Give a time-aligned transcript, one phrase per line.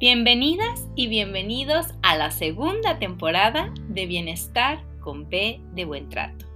[0.00, 6.46] Bienvenidas y bienvenidos a la segunda temporada de Bienestar con B de Buen Trato.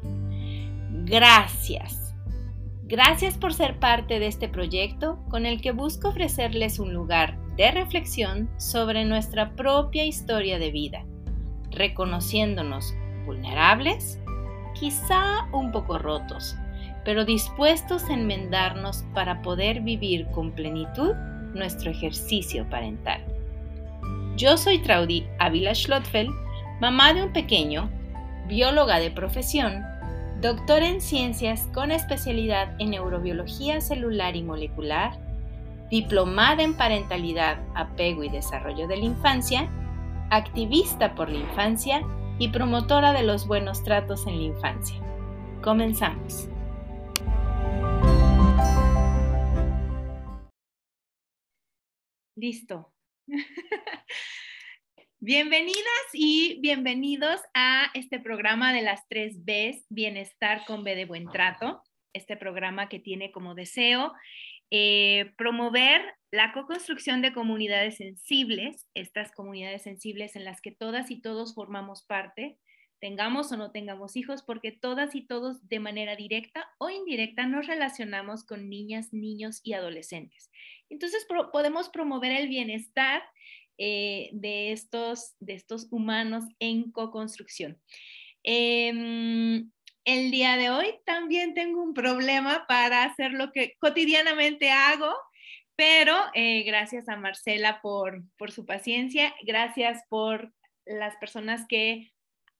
[1.04, 2.16] Gracias.
[2.82, 7.70] Gracias por ser parte de este proyecto con el que busco ofrecerles un lugar de
[7.70, 11.06] reflexión sobre nuestra propia historia de vida,
[11.70, 12.92] reconociéndonos
[13.24, 14.18] vulnerables,
[14.74, 16.56] quizá un poco rotos,
[17.04, 21.14] pero dispuestos a enmendarnos para poder vivir con plenitud
[21.54, 23.24] nuestro ejercicio parental.
[24.36, 26.30] Yo soy Traudy Ávila Schlotfeld,
[26.80, 27.90] mamá de un pequeño,
[28.46, 29.82] bióloga de profesión,
[30.40, 35.18] doctora en ciencias con especialidad en neurobiología celular y molecular,
[35.90, 39.68] diplomada en parentalidad, apego y desarrollo de la infancia,
[40.30, 42.02] activista por la infancia
[42.38, 44.96] y promotora de los buenos tratos en la infancia.
[45.62, 46.48] Comenzamos.
[52.38, 52.94] Listo.
[55.18, 61.28] Bienvenidas y bienvenidos a este programa de las tres Bs, Bienestar con B de Buen
[61.30, 61.82] Trato.
[62.12, 64.12] Este programa que tiene como deseo
[64.70, 66.00] eh, promover
[66.30, 72.04] la co-construcción de comunidades sensibles, estas comunidades sensibles en las que todas y todos formamos
[72.04, 72.56] parte,
[73.00, 77.66] tengamos o no tengamos hijos, porque todas y todos de manera directa o indirecta nos
[77.66, 80.50] relacionamos con niñas, niños y adolescentes.
[80.90, 83.22] Entonces podemos promover el bienestar
[83.78, 87.80] eh, de, estos, de estos humanos en co-construcción.
[88.42, 89.70] Em,
[90.04, 95.14] el día de hoy también tengo un problema para hacer lo que cotidianamente hago,
[95.76, 100.52] pero eh, gracias a Marcela por, por su paciencia, gracias por
[100.84, 102.10] las personas que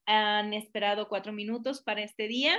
[0.09, 2.59] han esperado cuatro minutos para este día.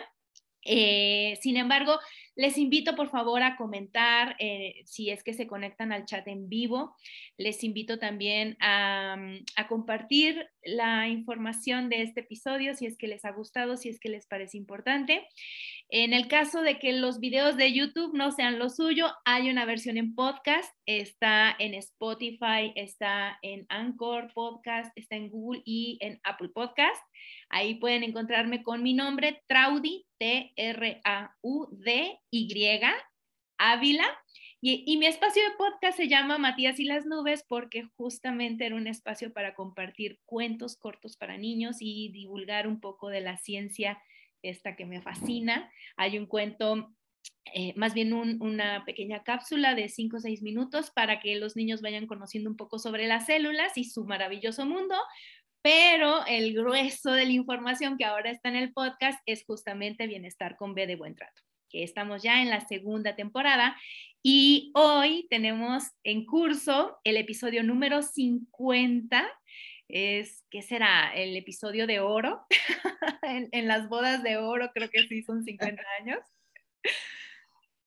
[0.64, 2.00] Eh, sin embargo,
[2.40, 6.48] les invito por favor a comentar eh, si es que se conectan al chat en
[6.48, 6.96] vivo.
[7.38, 13.08] Les invito también a, mm, a, compartir la información de este episodio si es que
[13.08, 15.28] les ha gustado, si es que les parece importante.
[15.90, 19.66] En el caso de que los videos de YouTube no sean lo suyo, hay una
[19.66, 26.22] versión en podcast, está en Spotify, está en Anchor Podcast, está en Google y en
[26.24, 27.04] Apple Podcast.
[27.50, 30.06] Ahí pueden encontrarme con mi nombre, Traudy,
[32.32, 32.82] T-R-A-U-D-Y,
[33.58, 34.06] Ávila.
[34.62, 38.76] Y, y, mi espacio de podcast se llama Matías y las nubes porque justamente era
[38.76, 44.02] un espacio para compartir cuentos cortos para niños y divulgar un poco de la ciencia
[44.42, 45.72] esta que me fascina.
[45.96, 46.94] Hay un cuento
[47.54, 51.82] eh, más bien una pequeña cápsula de 5 o 6 minutos para que los niños
[51.82, 54.96] vayan conociendo un poco sobre las células y su maravilloso mundo,
[55.62, 60.58] pero el grueso de la información que ahora está en el podcast es justamente Bienestar
[60.58, 63.78] con B de Buen Trato, que estamos ya en la segunda temporada
[64.22, 69.26] y hoy tenemos en curso el episodio número 50.
[69.88, 71.14] Es, ¿qué será?
[71.16, 72.46] El episodio de oro.
[73.24, 76.20] en, en, las bodas de oro creo que sí son 50 años.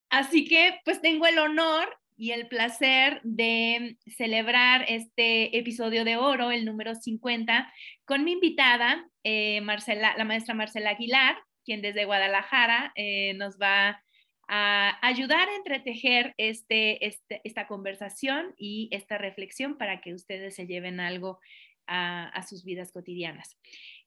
[0.08, 6.50] Así que pues tengo el honor y el placer de celebrar este episodio de oro,
[6.50, 7.72] el número 50,
[8.04, 14.02] con mi invitada, eh, Marcela, la maestra Marcela Aguilar, quien desde Guadalajara eh, nos va
[14.48, 20.66] a ayudar a entretejer este, este, esta conversación y esta reflexión para que ustedes se
[20.66, 21.38] lleven algo
[21.86, 23.56] a, sus vidas cotidianas.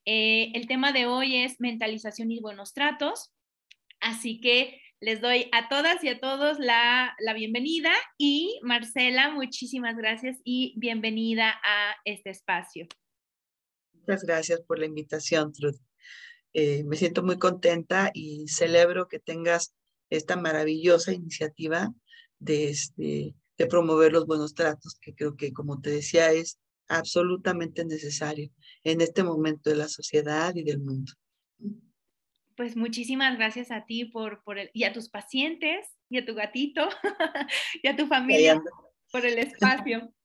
[0.06, 3.32] Eh, el tema de hoy es mentalización y buenos tratos,
[4.00, 10.40] así que les doy a todas y a todos la, bienvenida y Marcela, muchísimas gracias
[10.44, 12.88] y bienvenida a este espacio.
[13.94, 15.80] Muchas gracias por la invitación, Truth.
[16.58, 19.74] Eh, me siento muy contenta y celebro que tengas
[20.10, 21.94] esta maravillosa iniciativa
[22.40, 27.84] de, este, de promover los buenos tratos, que creo que, como te decía, es absolutamente
[27.84, 28.52] necesario
[28.86, 31.12] en este momento de la sociedad y del mundo
[32.56, 36.36] pues muchísimas gracias a ti por, por el, y a tus pacientes y a tu
[36.36, 36.88] gatito
[37.84, 38.62] y a tu familia
[39.12, 40.12] por el espacio.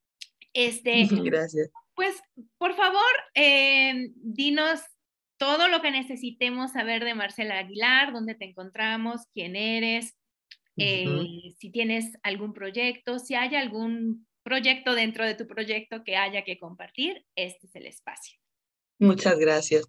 [0.52, 1.70] Este, gracias.
[1.94, 2.20] Pues,
[2.58, 3.00] por favor,
[3.34, 4.80] eh, dinos
[5.40, 10.14] todo lo que necesitemos saber de Marcela Aguilar, dónde te encontramos, quién eres,
[10.76, 11.06] eh,
[11.58, 16.58] si tienes algún proyecto, si hay algún proyecto dentro de tu proyecto que haya que
[16.58, 18.38] compartir, este es el espacio.
[18.98, 19.86] Muchas gracias.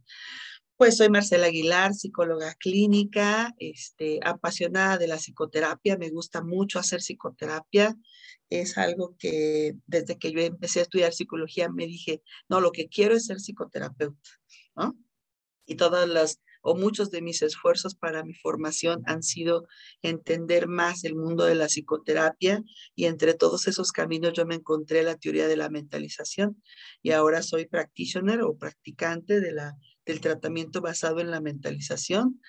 [0.77, 7.01] Pues soy Marcela Aguilar, psicóloga clínica, este, apasionada de la psicoterapia, me gusta mucho hacer
[7.01, 7.93] psicoterapia.
[8.49, 12.87] Es algo que desde que yo empecé a estudiar psicología me dije, no, lo que
[12.87, 14.29] quiero es ser psicoterapeuta,
[14.77, 14.95] ¿no?
[15.65, 19.67] Y todas las o muchos de mis esfuerzos para mi formación han sido
[20.01, 22.63] entender más el mundo de la psicoterapia
[22.95, 26.61] y entre todos esos caminos yo me encontré la teoría de la mentalización
[27.01, 29.75] y ahora soy practitioner o practicante de la,
[30.05, 32.41] del tratamiento basado en la mentalización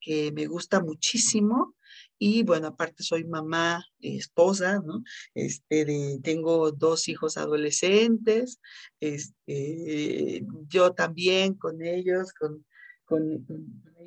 [0.00, 1.76] que me gusta muchísimo
[2.22, 5.02] y bueno, aparte soy mamá, esposa, ¿no?
[5.34, 8.60] Este, de, tengo dos hijos adolescentes,
[9.00, 12.66] este, yo también con ellos, con,
[13.06, 13.46] con,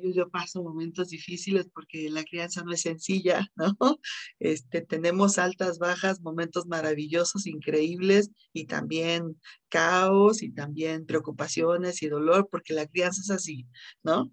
[0.00, 3.98] ellos yo paso momentos difíciles porque la crianza no es sencilla, ¿no?
[4.38, 12.48] Este, tenemos altas, bajas, momentos maravillosos, increíbles y también caos y también preocupaciones y dolor
[12.48, 13.66] porque la crianza es así,
[14.04, 14.30] ¿no?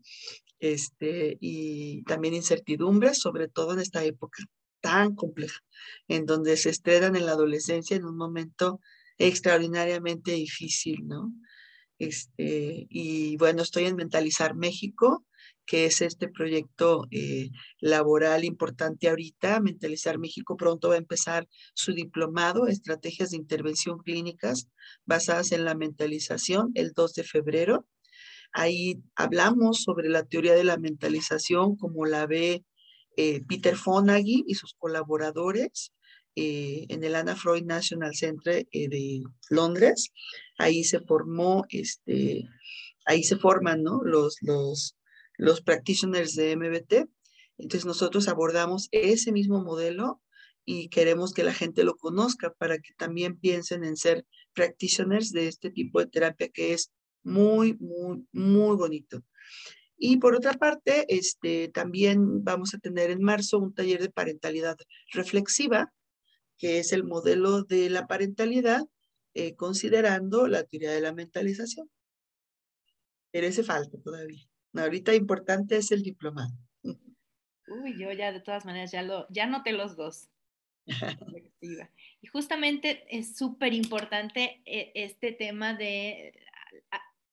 [0.61, 4.43] Este, y también incertidumbres, sobre todo en esta época
[4.79, 5.59] tan compleja,
[6.07, 8.79] en donde se estrenan en la adolescencia en un momento
[9.17, 11.33] extraordinariamente difícil, ¿no?
[11.99, 15.25] Este, y bueno, estoy en Mentalizar México,
[15.65, 17.49] que es este proyecto eh,
[17.79, 19.59] laboral importante ahorita.
[19.61, 24.67] Mentalizar México pronto va a empezar su diplomado, Estrategias de Intervención Clínicas
[25.05, 27.87] basadas en la mentalización, el 2 de febrero.
[28.53, 32.65] Ahí hablamos sobre la teoría de la mentalización como la ve
[33.18, 35.94] eh, Peter Fonagy y sus colaboradores
[36.36, 40.12] eh, en el Anna Freud National Center eh, de Londres.
[40.57, 42.48] Ahí se formó, este,
[43.06, 44.01] ahí se forman ¿no?
[44.03, 44.98] los, los,
[45.38, 47.09] los practitioners de MBT.
[47.57, 50.21] Entonces nosotros abordamos ese mismo modelo
[50.63, 55.48] y queremos que la gente lo conozca para que también piensen en ser practitioners de
[55.48, 56.92] este tipo de terapia que es
[57.23, 59.23] muy, muy, muy bonito.
[59.97, 64.75] Y por otra parte, este, también vamos a tener en marzo un taller de parentalidad
[65.13, 65.94] reflexiva,
[66.57, 68.81] que es el modelo de la parentalidad,
[69.35, 71.88] eh, considerando la teoría de la mentalización.
[73.31, 74.44] Pero ese falta todavía.
[74.74, 76.53] Ahorita importante es el diplomado.
[76.83, 80.29] Uy, yo ya de todas maneras ya, lo, ya noté los dos.
[81.62, 86.33] y justamente es súper importante eh, este tema de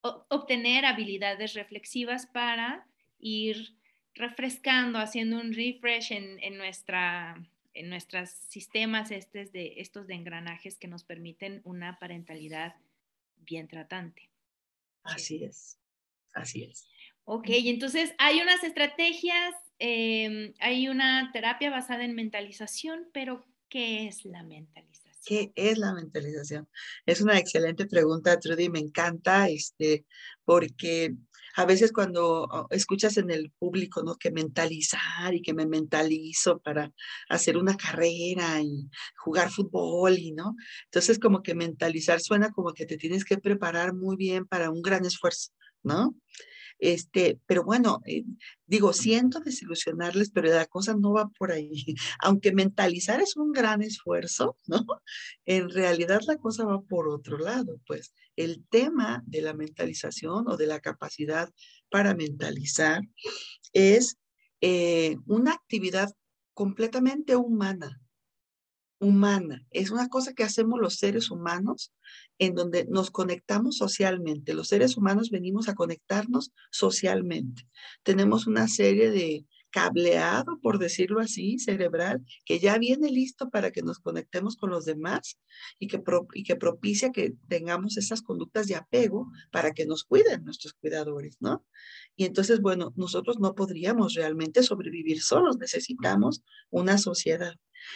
[0.02, 2.86] obtener habilidades reflexivas para
[3.18, 3.76] ir
[4.14, 7.36] refrescando, haciendo un refresh en, en nuestra
[7.78, 12.74] en nuestros sistemas estos de, estos de engranajes que nos permiten una parentalidad
[13.36, 14.30] bien tratante.
[15.04, 15.78] Así es,
[16.34, 16.88] así es.
[17.24, 24.24] Ok, entonces hay unas estrategias, em, hay una terapia basada en mentalización, pero ¿qué es
[24.24, 25.07] la mentalización?
[25.28, 26.66] ¿Qué es la mentalización?
[27.04, 30.06] Es una excelente pregunta, Trudy, me encanta, este,
[30.42, 31.16] porque
[31.54, 34.14] a veces cuando oh, escuchas en el público, ¿no?
[34.16, 36.90] Que mentalizar y que me mentalizo para
[37.28, 38.88] hacer una carrera y
[39.18, 40.56] jugar fútbol y, ¿no?
[40.86, 44.80] Entonces como que mentalizar suena como que te tienes que preparar muy bien para un
[44.80, 45.50] gran esfuerzo,
[45.82, 46.14] ¿no?
[46.78, 48.24] Este, pero bueno, eh,
[48.66, 51.70] digo, siento desilusionarles, pero la cosa no va por ahí.
[52.22, 54.84] Aunque mentalizar es un gran esfuerzo, ¿no?
[55.44, 60.56] En realidad la cosa va por otro lado, pues el tema de la mentalización o
[60.56, 61.50] de la capacidad
[61.90, 63.02] para mentalizar
[63.72, 64.16] es
[64.60, 66.12] eh, una actividad
[66.54, 68.00] completamente humana,
[69.00, 69.64] humana.
[69.70, 71.92] Es una cosa que hacemos los seres humanos
[72.38, 74.54] en donde nos conectamos socialmente.
[74.54, 77.66] Los seres humanos venimos a conectarnos socialmente.
[78.02, 83.82] Tenemos una serie de cableado, por decirlo así, cerebral, que ya viene listo para que
[83.82, 85.38] nos conectemos con los demás
[85.78, 85.98] y que,
[86.56, 91.64] propicia que tengamos esas conductas de apego para que nos cuiden nuestros cuidadores, ¿no?
[92.16, 97.54] Y entonces, bueno, nosotros no podríamos realmente sobrevivir solos, necesitamos una sociedad.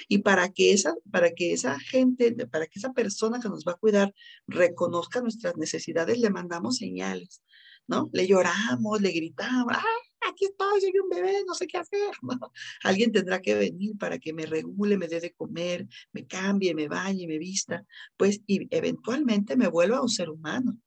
[0.09, 3.73] Y para que esa, para que esa gente, para que esa persona que nos va
[3.73, 4.15] a cuidar
[4.47, 7.43] reconozca nuestras necesidades, le mandamos señales,
[7.89, 8.11] ¿no?
[8.13, 10.12] Le lloramos, le gritamos, ¡ah!
[10.29, 12.11] Aquí estoy, soy un bebé, no sé qué hacer.
[12.83, 16.89] Alguien tendrá que venir para que me regule, me dé de comer, me cambie, me
[16.89, 17.85] bañe, me vista,
[18.17, 20.79] pues y eventualmente me vuelva un ser humano.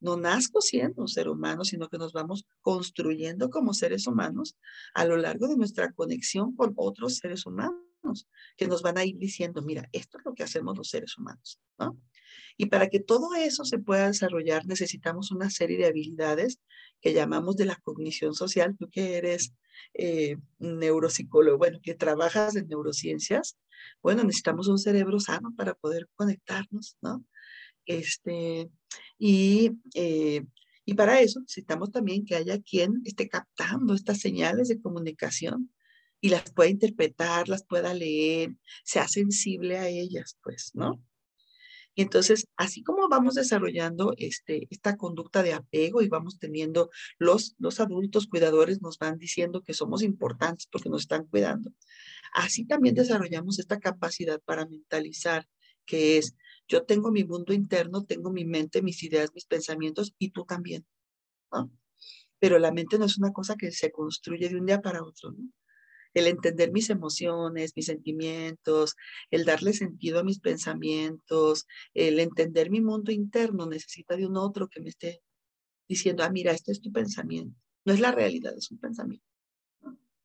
[0.00, 4.56] No nazco siendo un ser humano, sino que nos vamos construyendo como seres humanos
[4.92, 7.84] a lo largo de nuestra conexión con otros seres humanos
[8.56, 11.58] que nos van a ir diciendo, mira, esto es lo que hacemos los seres humanos,
[11.78, 11.98] ¿no?
[12.56, 16.60] Y para que todo eso se pueda desarrollar necesitamos una serie de habilidades
[17.00, 18.76] que llamamos de la cognición social.
[18.78, 19.54] Tú que eres
[19.94, 23.56] eh, neuropsicólogo, bueno, que trabajas en neurociencias,
[24.02, 27.24] bueno, necesitamos un cerebro sano para poder conectarnos, ¿no?
[27.86, 28.70] Este,
[29.18, 30.44] y, eh,
[30.84, 35.72] y para eso necesitamos también que haya quien esté captando estas señales de comunicación
[36.20, 41.02] y las pueda interpretar, las pueda leer, sea sensible a ellas, pues, ¿no?
[41.94, 47.54] Y entonces, así como vamos desarrollando este, esta conducta de apego y vamos teniendo, los,
[47.58, 51.70] los adultos cuidadores nos van diciendo que somos importantes porque nos están cuidando.
[52.32, 55.46] Así también desarrollamos esta capacidad para mentalizar,
[55.86, 56.34] que es,
[56.66, 60.84] yo tengo mi mundo interno, tengo mi mente, mis ideas, mis pensamientos y tú también.
[62.40, 65.34] Pero la mente no es una cosa que se construye de un día para otro.
[66.14, 68.94] El entender mis emociones, mis sentimientos,
[69.30, 74.68] el darle sentido a mis pensamientos, el entender mi mundo interno necesita de un otro
[74.68, 75.22] que me esté
[75.88, 77.58] diciendo, ah, mira, este es tu pensamiento.
[77.84, 79.26] No es la realidad, es un pensamiento.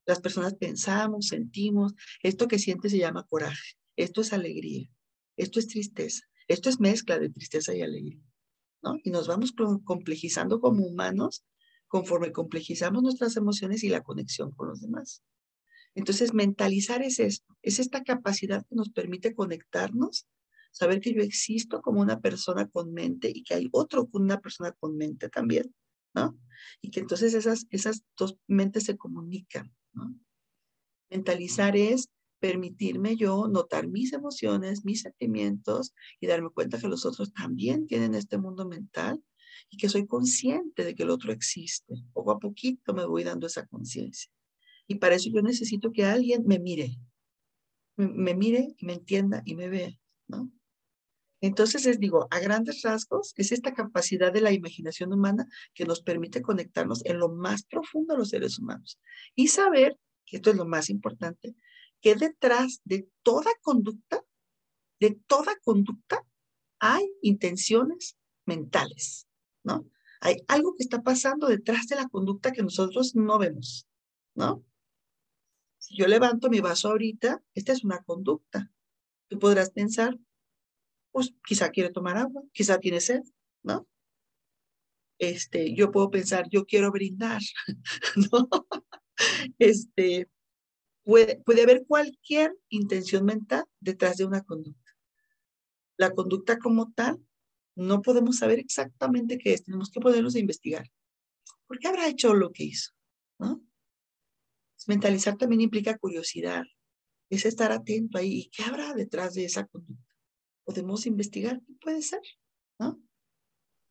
[0.06, 1.94] Las personas pensamos, sentimos,
[2.24, 4.90] esto que sientes se llama coraje, esto es alegría,
[5.38, 8.24] esto es tristeza, esto es mezcla de tristeza y alegría.
[8.82, 8.98] ¿no?
[9.04, 9.54] Y nos vamos
[9.84, 11.46] complejizando como humanos
[11.88, 15.24] conforme complejizamos nuestras emociones y la conexión con los demás.
[16.00, 20.30] Entonces, mentalizar es esto, es esta capacidad que nos permite conectarnos,
[20.72, 24.40] saber que yo existo como una persona con mente y que hay otro con una
[24.40, 25.76] persona con mente también,
[26.16, 26.40] ¿no?
[26.82, 30.16] Y que entonces esas, dos mentes se comunican, ¿no?
[31.10, 32.08] Mentalizar es
[32.40, 38.16] permitirme yo notar mis emociones, mis sentimientos y darme cuenta que los otros también tienen
[38.16, 39.22] este mundo mental
[39.70, 41.94] y que soy consciente de que el otro existe.
[42.14, 44.32] Poco a poquito me voy dando esa conciencia.
[44.90, 46.98] Y para eso yo necesito que alguien me mire,
[47.96, 49.92] me, mire, me entienda y me vea,
[50.28, 50.52] ¿no?
[51.42, 56.02] Entonces les digo, a grandes rasgos, es esta capacidad de la imaginación humana que nos
[56.02, 59.00] permite conectarnos en lo más profundo a los seres humanos
[59.36, 61.56] y saber, que esto es lo más importante,
[62.02, 64.26] que detrás de toda conducta,
[65.00, 66.26] de toda conducta,
[66.80, 69.28] hay intenciones mentales,
[69.64, 69.88] ¿no?
[70.20, 73.88] Hay algo que está pasando detrás de la conducta que nosotros no vemos,
[74.34, 74.66] ¿no?
[75.80, 78.72] Si yo levanto mi vaso ahorita, esta es una conducta.
[79.30, 80.20] Tú podrás pensar,
[81.12, 83.22] pues quizá quiere tomar agua, quizá tiene sed,
[83.64, 83.88] ¿no?
[85.18, 87.42] Este, yo puedo pensar, yo quiero brindar,
[88.32, 88.50] ¿no?
[89.58, 90.30] Este,
[91.04, 94.92] puede, puede haber cualquier intención mental detrás de una conducta.
[95.98, 97.26] La conducta como tal,
[97.76, 100.90] no podemos saber exactamente qué es, tenemos que podernos investigar.
[101.68, 102.92] ¿Por qué habrá hecho lo que hizo?
[103.40, 103.62] ¿no?
[104.90, 106.64] Mentalizar también implica curiosidad,
[107.30, 108.40] es estar atento ahí.
[108.40, 110.16] ¿Y qué habrá detrás de esa conducta?
[110.64, 112.22] Podemos investigar qué puede ser,
[112.80, 113.00] ¿no?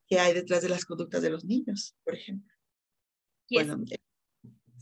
[0.09, 2.53] ¿Qué hay detrás de las conductas de los niños, por ejemplo?
[3.49, 3.69] Y, es,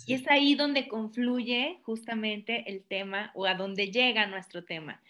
[0.07, 5.03] y es ahí donde confluye justamente el tema o a donde llega nuestro tema,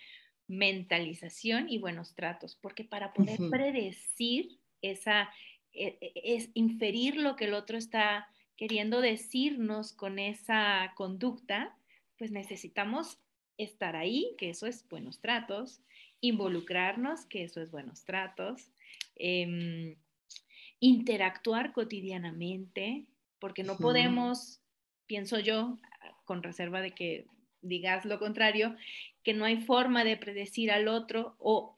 [0.48, 5.30] mentalización y buenos tratos, porque para poder predecir esa,
[5.72, 11.76] e, e, es inferir lo que el otro está queriendo decirnos con esa conducta,
[12.18, 13.18] pues necesitamos
[13.58, 15.80] estar ahí, que eso es buenos tratos,
[16.20, 18.70] involucrarnos, que eso es buenos tratos,
[19.16, 19.96] em,
[20.80, 23.04] interactuar cotidianamente,
[23.38, 24.60] porque no podemos,
[25.06, 25.78] pienso yo,
[26.24, 27.26] con reserva de que
[27.62, 28.76] digas lo contrario,
[29.22, 31.76] que no hay forma de predecir al otro o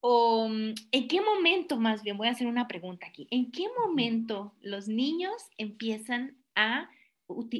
[0.00, 3.66] o mm, en qué momento, más bien, voy a hacer una pregunta aquí, ¿en qué
[3.84, 6.90] momento los niños empiezan a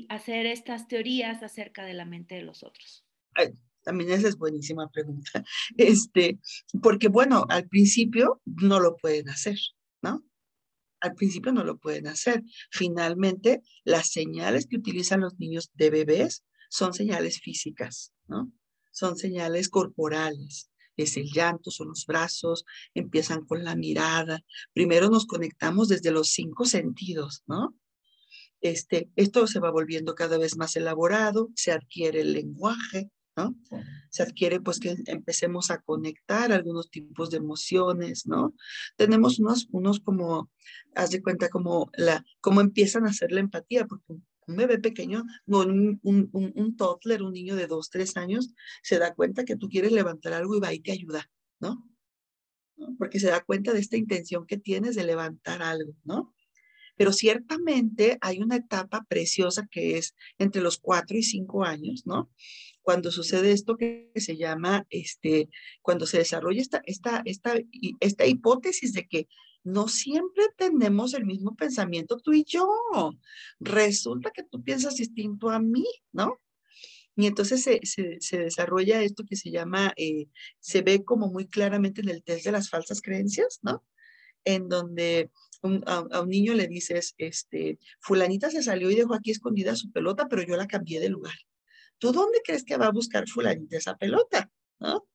[0.09, 3.05] hacer estas teorías acerca de la mente de los otros?
[3.83, 5.43] también esa es buenísima pregunta.
[5.77, 6.39] Este,
[6.83, 9.57] porque bueno, al principio no lo pueden hacer,
[10.03, 10.23] ¿no?
[11.01, 12.43] Al principio no lo pueden hacer.
[12.71, 18.53] Finalmente, las señales que utilizan los niños de bebés son señales físicas, ¿no?
[18.91, 24.41] Son señales corporales es el llanto, son los brazos, empiezan con la mirada.
[24.73, 27.75] Primero nos conectamos desde los cinco sentidos, ¿no?
[28.61, 33.57] Este, esto se va volviendo cada vez más elaborado, se adquiere el lenguaje, ¿no?
[34.11, 38.55] Se adquiere pues que empecemos a conectar algunos tipos de emociones, ¿no?
[38.97, 40.51] Tenemos unos, unos como,
[40.95, 44.15] haz de cuenta como la, cómo empiezan a hacer la empatía, porque
[44.51, 48.53] un bebé pequeño, un, un, toddler, un niño de dos, tres años,
[48.83, 51.31] se da cuenta que tú quieres levantar algo y va y te ayuda,
[51.61, 51.89] ¿no?
[52.99, 56.35] Porque se da cuenta de esta intención que tienes de levantar algo, ¿no?
[56.97, 62.31] Pero ciertamente hay una etapa preciosa que es entre los cuatro y cinco años, ¿no?
[62.83, 65.49] Cuando sucede esto que se llama, este,
[65.83, 67.55] cuando se desarrolla esta, esta, esta,
[68.01, 69.29] esta hipótesis de que
[69.63, 72.67] no siempre tenemos el mismo pensamiento tú y yo.
[73.59, 76.41] Resulta que tú piensas distinto a mí, ¿no?
[77.17, 82.01] Y entonces se, se, desarrolla esto que se llama, eh, se ve como muy claramente
[82.01, 83.85] en el test de las falsas creencias, ¿no?
[84.45, 85.31] En donde
[85.87, 90.29] a, un niño le dices, este, fulanita se salió y dejó aquí escondida su pelota,
[90.29, 91.35] pero yo la cambié de lugar.
[91.99, 94.51] ¿Tú dónde crees que va a buscar fulanita esa pelota?
[94.79, 95.07] ¿No?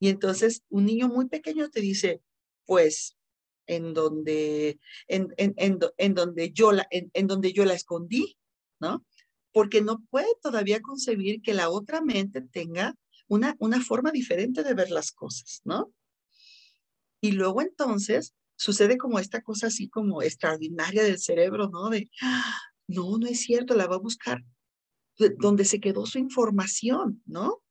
[0.00, 2.22] Y entonces un niño muy pequeño te dice,
[2.64, 3.16] pues
[3.66, 4.78] en donde,
[5.08, 5.54] en, en,
[5.96, 8.36] en, donde, yo la, en, donde yo la escondí,
[8.80, 9.04] ¿no?
[9.52, 12.94] Porque no puede todavía concebir que la otra mente tenga
[13.28, 15.92] una, una forma diferente de ver las cosas, ¿no?
[17.20, 21.88] Y luego entonces sucede como esta cosa así como extraordinaria del cerebro, ¿no?
[21.90, 22.58] De, ¡ah!
[22.86, 24.42] no, no es cierto, la va a buscar
[25.38, 27.62] donde se quedó su información, ¿no?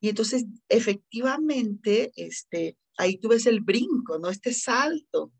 [0.00, 4.28] Y entonces, efectivamente, este, ahí tú ves el brinco, ¿no?
[4.28, 5.32] Este salto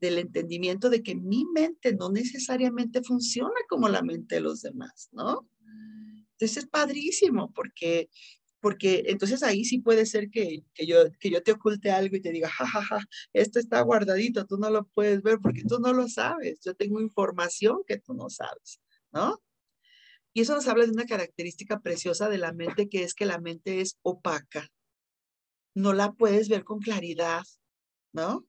[0.00, 5.08] del entendimiento de que mi mente no necesariamente funciona como la mente de los demás,
[5.12, 5.48] ¿no?
[6.32, 8.08] Entonces es padrísimo porque,
[8.60, 12.22] porque entonces ahí sí puede ser que, que, yo, que yo te oculte algo y
[12.22, 15.78] te diga, jajaja, ja, ja, esto está guardadito, tú no lo puedes ver porque tú
[15.80, 18.80] no lo sabes, yo tengo información que tú no sabes,
[19.12, 19.38] ¿no?
[20.32, 23.40] Y eso nos habla de una característica preciosa de la mente, que es que la
[23.40, 24.70] mente es opaca.
[25.74, 27.44] No la puedes ver con claridad,
[28.12, 28.46] ¿no?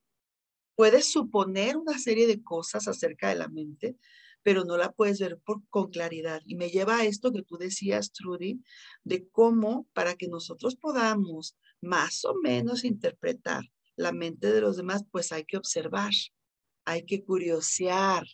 [0.75, 3.97] Puedes suponer una serie de cosas acerca de la mente,
[4.43, 6.41] pero no la puedes ver con claridad.
[6.45, 8.63] Y me lleva a esto que tú decías, Trudy,
[9.03, 13.63] de cómo para que nosotros podamos más o menos interpretar
[13.95, 16.11] la mente de los demás, pues hay que observar,
[16.85, 18.25] hay que curiosear,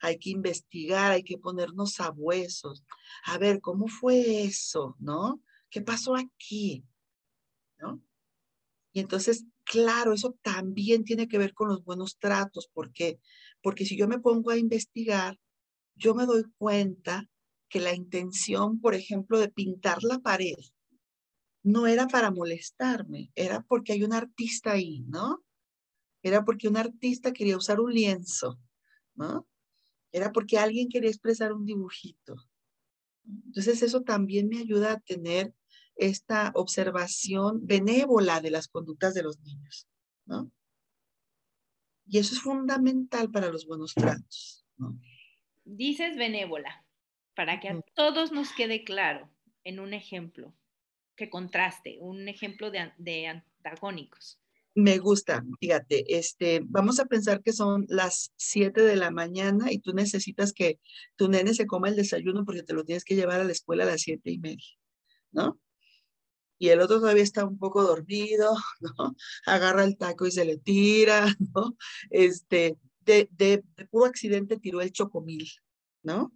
[0.00, 2.84] hay que investigar, hay que ponernos a huesos.
[3.24, 4.96] A ver, ¿cómo fue eso?
[4.98, 5.42] ¿No?
[5.70, 6.84] ¿Qué pasó aquí?
[7.78, 8.02] ¿No?
[8.96, 12.70] Y entonces, claro, eso también tiene que ver con los buenos tratos.
[12.72, 13.20] ¿Por qué?
[13.60, 15.38] Porque si yo me pongo a investigar,
[15.96, 17.28] yo me doy cuenta
[17.68, 20.56] que la intención, por ejemplo, de pintar la pared,
[21.62, 25.44] no era para molestarme, era porque hay un artista ahí, ¿no?
[26.22, 28.58] Era porque un artista quería usar un lienzo,
[29.14, 29.46] ¿no?
[30.10, 32.34] Era porque alguien quería expresar un dibujito.
[33.26, 35.52] Entonces eso también me ayuda a tener
[35.96, 39.88] esta observación benévola de las conductas de los niños,
[40.24, 40.50] ¿no?
[42.06, 44.98] Y eso es fundamental para los buenos tratos, ¿no?
[45.64, 46.84] Dices benévola,
[47.34, 49.28] para que a todos nos quede claro
[49.64, 50.54] en un ejemplo
[51.16, 54.38] que contraste, un ejemplo de, de antagónicos.
[54.74, 59.78] Me gusta, fíjate, este, vamos a pensar que son las 7 de la mañana y
[59.78, 60.78] tú necesitas que
[61.16, 63.84] tu nene se coma el desayuno porque te lo tienes que llevar a la escuela
[63.84, 64.68] a las siete y media,
[65.32, 65.58] ¿no?
[66.58, 69.16] Y el otro todavía está un poco dormido, ¿no?
[69.46, 71.76] Agarra el taco y se le tira, ¿no?
[72.10, 75.48] Este, de, de, puro accidente tiró el chocomil,
[76.02, 76.32] ¿no?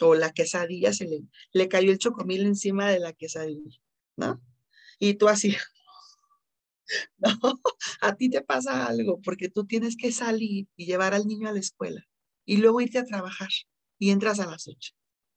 [0.00, 3.78] O la quesadilla, se le, le cayó el chocomil encima de la quesadilla,
[4.16, 4.42] ¿no?
[4.98, 5.56] Y tú así,
[7.18, 7.60] No,
[8.00, 11.52] a ti te pasa algo porque tú tienes que salir y llevar al niño a
[11.52, 12.04] la escuela
[12.44, 13.50] y luego irte a trabajar
[13.98, 14.92] y entras a las ocho,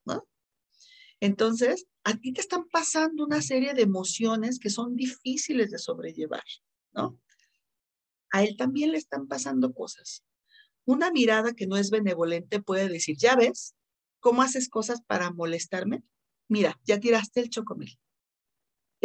[0.06, 0.28] ¿no?
[1.19, 6.43] Entonces, a ti te están pasando una serie de emociones que son difíciles de sobrellevar,
[6.93, 7.19] ¿no?
[8.32, 10.23] A él también le están pasando cosas.
[10.86, 13.75] Una mirada que no es benevolente puede decir, ya ves,
[14.19, 16.04] ¿cómo haces cosas para molestarme?
[16.47, 17.97] Mira, ya tiraste el chocomil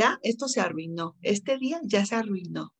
[0.01, 2.75] ya esto se arruinó, este día ya se arruinó.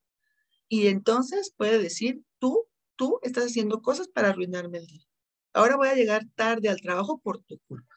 [0.69, 2.67] Y entonces puede decir, tú,
[2.97, 5.07] tú estás haciendo cosas para arruinarme el día.
[5.53, 7.95] Ahora voy a llegar tarde al trabajo por tu culpa,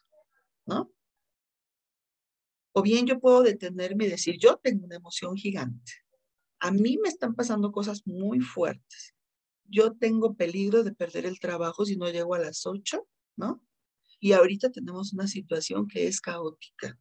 [0.66, 0.92] ¿no?
[2.74, 5.94] O bien yo puedo detenerme y decir, yo tengo una emoción gigante.
[6.60, 9.16] A mí me están pasando cosas muy fuertes.
[9.66, 13.08] Yo tengo peligro de perder el trabajo si no llego a las 8,
[13.38, 13.64] ¿no?
[14.20, 16.98] Y ahorita tenemos una situación que es caótica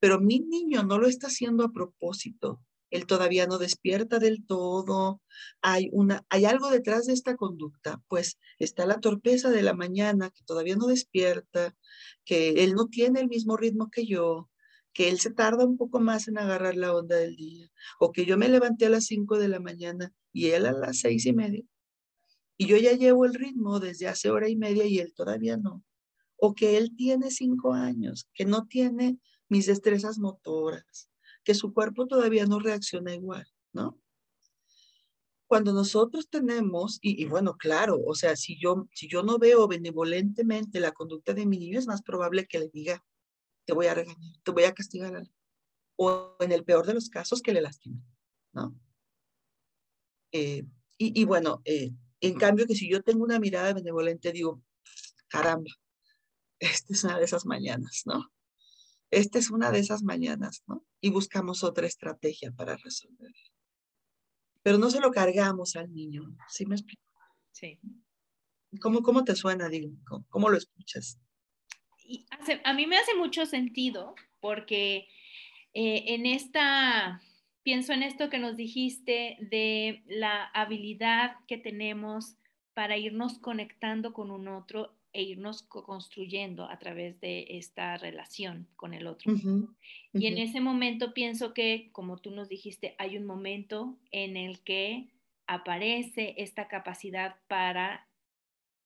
[0.00, 2.60] pero mi niño no lo está haciendo a propósito.
[2.90, 5.22] Él todavía no despierta del todo.
[5.60, 10.30] Hay, una, hay algo detrás de esta conducta, pues está la torpeza de la mañana
[10.30, 11.76] que todavía no despierta,
[12.24, 14.50] que él no tiene el mismo ritmo que yo,
[14.92, 18.26] que él se tarda un poco más en agarrar la onda del día, o que
[18.26, 21.32] yo me levanté a las cinco de la mañana y él a las seis y
[21.32, 21.62] media.
[22.56, 25.82] Y yo ya llevo el ritmo desde hace hora y media y él todavía no.
[26.36, 31.10] O que él tiene cinco años, que no tiene mis destrezas motoras,
[31.44, 33.98] que su cuerpo todavía no reacciona igual, ¿no?
[35.46, 40.78] Cuando nosotros tenemos, y, bueno, claro, o sea, si yo, si yo no veo benevolentemente
[40.78, 43.04] la conducta de mi niño, es más probable que le diga,
[43.64, 45.22] te voy a regañar, te voy a castigar,
[45.96, 48.00] o en el peor de los casos, que le lastime,
[48.52, 48.74] ¿no?
[50.32, 50.64] Eh,
[51.02, 54.62] y, bueno, eh, en cambio que si yo tengo una mirada benevolente, digo,
[55.28, 55.70] caramba,
[56.58, 58.30] esta es una de esas mañanas, ¿no?
[59.10, 60.84] Esta es una de esas mañanas, ¿no?
[61.00, 63.32] Y buscamos otra estrategia para resolver.
[64.62, 67.02] Pero no se lo cargamos al niño, ¿sí me explico?
[67.50, 67.80] Sí.
[68.80, 69.90] ¿Cómo, cómo te suena, digo?
[70.28, 71.18] ¿Cómo, lo escuchas?
[72.10, 72.26] Y
[72.64, 75.06] a mí me hace mucho sentido porque
[75.74, 77.22] eh, en esta
[77.62, 82.36] pienso en esto que nos dijiste de la habilidad que tenemos
[82.74, 88.94] para irnos conectando con un otro e irnos construyendo a través de esta relación con
[88.94, 89.32] el otro.
[90.12, 94.60] Y en ese momento pienso que, como tú nos dijiste, hay un momento en el
[94.60, 95.08] que
[95.46, 98.06] aparece esta capacidad para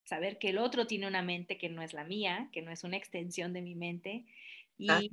[0.04, 2.84] saber que el otro tiene una mente que no es la mía, que no es
[2.84, 4.24] una extensión de mi mente,
[4.78, 5.10] y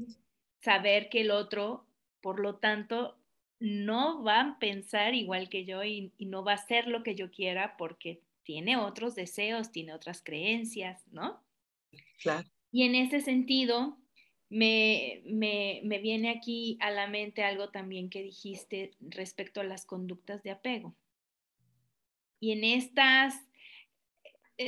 [0.62, 1.86] saber que el otro,
[2.22, 3.18] por lo tanto,
[3.60, 7.32] no va a pensar igual que yo y, no va a hacer lo que yo
[7.32, 11.44] quiera porque tiene otros deseos, tiene otras creencias, ¿no?
[12.22, 12.48] Claro.
[12.72, 13.98] Y en ese sentido,
[14.50, 19.86] me, me, me, viene aquí a la mente algo también que dijiste respecto a las
[19.86, 20.96] conductas de apego.
[22.40, 23.36] Y en estas,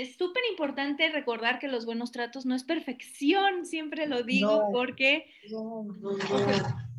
[0.01, 5.27] es súper importante recordar que los buenos tratos no es perfección, siempre lo digo, porque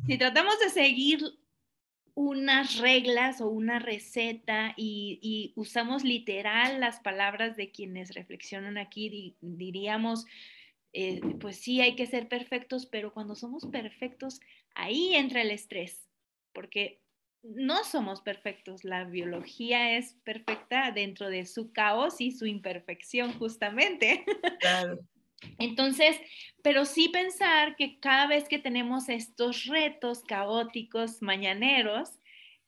[0.07, 1.21] si tratamos de seguir
[2.15, 10.25] unas reglas o una receta y, usamos literal las palabras de quienes reflexionan aquí, diríamos,
[10.93, 14.39] eh, pues sí, hay que ser perfectos, pero cuando somos perfectos,
[14.75, 16.07] ahí entra el estrés,
[16.53, 17.01] porque
[17.53, 24.25] no somos perfectos, la biología es perfecta dentro de su caos y su imperfección justamente.
[24.59, 24.99] Claro.
[25.59, 26.19] Entonces,
[26.63, 32.19] pero sí pensar que cada vez que tenemos estos retos caóticos mañaneros,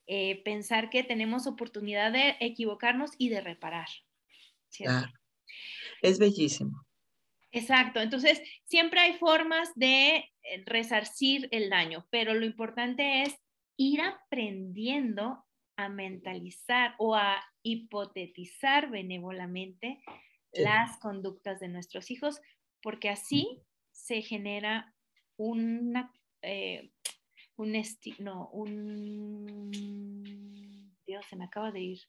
[0.05, 3.87] eh, pensar que tenemos oportunidad de equivocarnos y de reparar.
[4.71, 5.11] Claro.
[6.01, 6.85] Es bellísimo.
[7.51, 13.39] Exacto, entonces siempre hay formas de eh, resarcir el daño, pero lo importante es
[13.77, 15.45] ir aprendiendo
[15.77, 20.01] a mentalizar o a hipotetizar benévolamente
[20.51, 22.41] las conductas de nuestros hijos
[22.81, 23.61] porque así
[23.91, 24.95] se genera
[25.37, 26.11] una,
[26.41, 26.91] eh,
[27.57, 27.73] un,
[28.19, 29.71] no, un,
[31.05, 31.99] Dios, se me acaba de ir,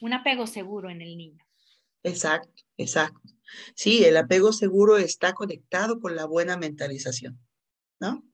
[0.00, 1.44] un apego seguro en el niño.
[2.04, 3.20] Exacto, exacto.
[3.74, 7.38] Sí, el apego seguro está conectado con la buena mentalización,
[8.00, 8.24] ¿no?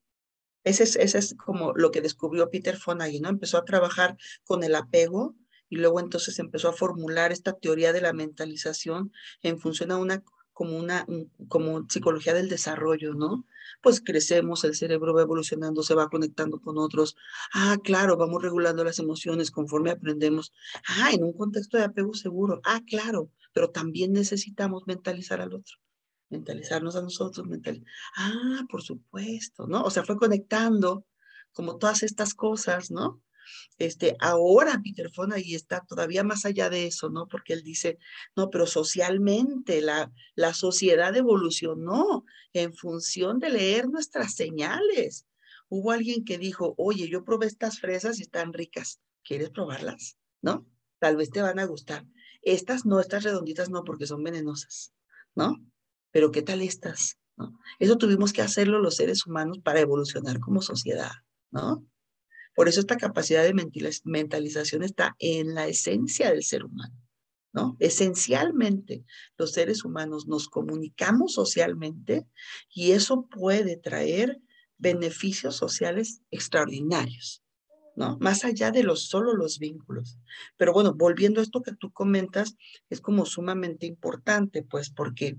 [0.64, 3.28] Ese es, ese es como lo que descubrió Peter Fonagy, ¿no?
[3.28, 5.34] Empezó a trabajar con el apego
[5.68, 10.22] y luego entonces empezó a formular esta teoría de la mentalización en función a una
[10.58, 11.06] como una
[11.46, 13.46] como psicología del desarrollo, ¿no?
[13.80, 17.14] Pues crecemos, el cerebro va evolucionando, se va conectando con otros.
[17.54, 20.52] Ah, claro, vamos regulando las emociones conforme aprendemos.
[20.88, 22.60] Ah, en un contexto de apego seguro.
[22.64, 25.76] Ah, claro, pero también necesitamos mentalizar al otro,
[26.30, 27.84] mentalizarnos a nosotros, mental.
[28.16, 29.82] Ah, por supuesto, ¿no?
[29.82, 31.06] O sea, fue conectando
[31.52, 33.22] como todas estas cosas, ¿no?
[33.78, 37.28] Este, ahora Peter ahí está todavía más allá de eso, ¿no?
[37.28, 37.98] Porque él dice,
[38.36, 45.26] no, pero socialmente la, la sociedad evolucionó en función de leer nuestras señales.
[45.68, 50.18] Hubo alguien que dijo, oye, yo probé estas fresas y están ricas, ¿quieres probarlas?
[50.42, 50.66] ¿No?
[50.98, 52.04] Tal vez te van a gustar.
[52.42, 54.92] Estas no, estas redonditas no, porque son venenosas,
[55.34, 55.56] ¿no?
[56.10, 57.18] Pero ¿qué tal estas?
[57.36, 57.58] ¿No?
[57.78, 61.12] Eso tuvimos que hacerlo los seres humanos para evolucionar como sociedad,
[61.50, 61.86] ¿no?
[62.54, 63.54] Por eso esta capacidad de
[64.04, 66.96] mentalización está en la esencia del ser humano.
[67.52, 67.76] ¿no?
[67.78, 69.04] Esencialmente,
[69.36, 72.26] los seres humanos nos comunicamos socialmente
[72.74, 74.40] y eso puede traer
[74.76, 77.44] beneficios sociales extraordinarios.
[77.94, 78.16] ¿no?
[78.20, 80.18] Más allá de los solo los vínculos.
[80.56, 82.56] Pero bueno, volviendo a esto que tú comentas,
[82.90, 85.36] es como sumamente importante, pues, porque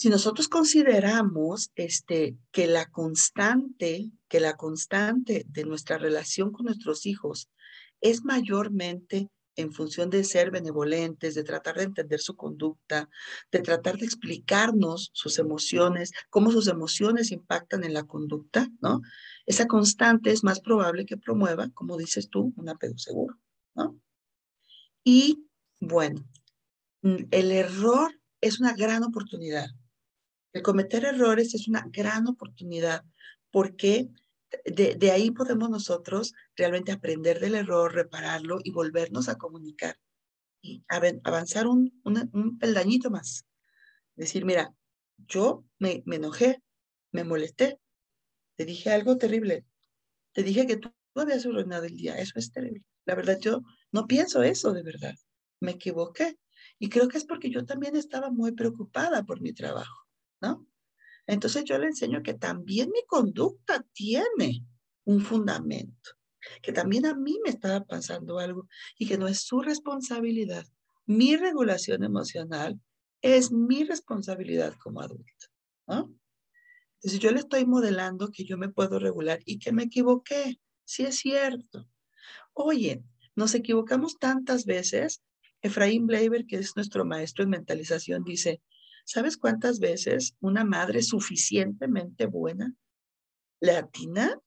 [0.00, 7.04] si nosotros consideramos este, que la constante, que la constante de nuestra relación con nuestros
[7.04, 7.50] hijos
[8.00, 13.10] es mayormente en función de ser benevolentes, de tratar de entender su conducta,
[13.52, 19.02] de tratar de explicarnos sus emociones, cómo sus emociones impactan en la conducta, ¿no?
[19.44, 23.38] Esa constante es más probable que promueva, como dices tú, un apego seguro,
[23.74, 24.00] ¿no?
[25.04, 25.44] Y
[25.78, 26.24] bueno,
[27.02, 29.68] mm, el error es una gran oportunidad
[30.52, 33.04] el cometer errores es una gran oportunidad
[33.50, 34.08] porque
[34.64, 39.96] de, ahí podemos nosotros realmente aprender del error, repararlo y volvernos a comunicar
[40.62, 43.46] y avanzar un, un, peldañito más.
[44.16, 44.74] Decir, mira,
[45.16, 46.62] yo me, me enojé,
[47.12, 47.78] me molesté,
[48.56, 49.64] te dije algo terrible,
[50.32, 52.84] te dije que tú habías arruinado el día, eso es terrible.
[53.06, 55.14] La verdad, yo no pienso eso de verdad,
[55.60, 56.38] me equivoqué.
[56.78, 60.09] Y creo que es porque yo también estaba muy preocupada por mi trabajo.
[61.26, 64.64] Entonces yo le enseño que también mi conducta tiene
[65.04, 66.10] un fundamento,
[66.62, 68.66] que también a mí me estaba pasando algo
[68.98, 70.66] y que no es su responsabilidad.
[71.06, 72.80] Mi regulación emocional
[73.22, 75.46] es mi responsabilidad como adulto,
[75.86, 76.12] ¿no?
[76.96, 80.60] Entonces yo le estoy modelando que yo me puedo regular y que me equivoqué.
[80.84, 81.88] sí es cierto.
[82.52, 83.02] Oye,
[83.34, 85.22] nos equivocamos tantas veces.
[85.62, 88.60] Efraín Bleiber, que es nuestro maestro en mentalización, dice,
[89.10, 92.72] ¿sabes cuántas veces una madre suficientemente buena
[93.60, 94.38] le atina?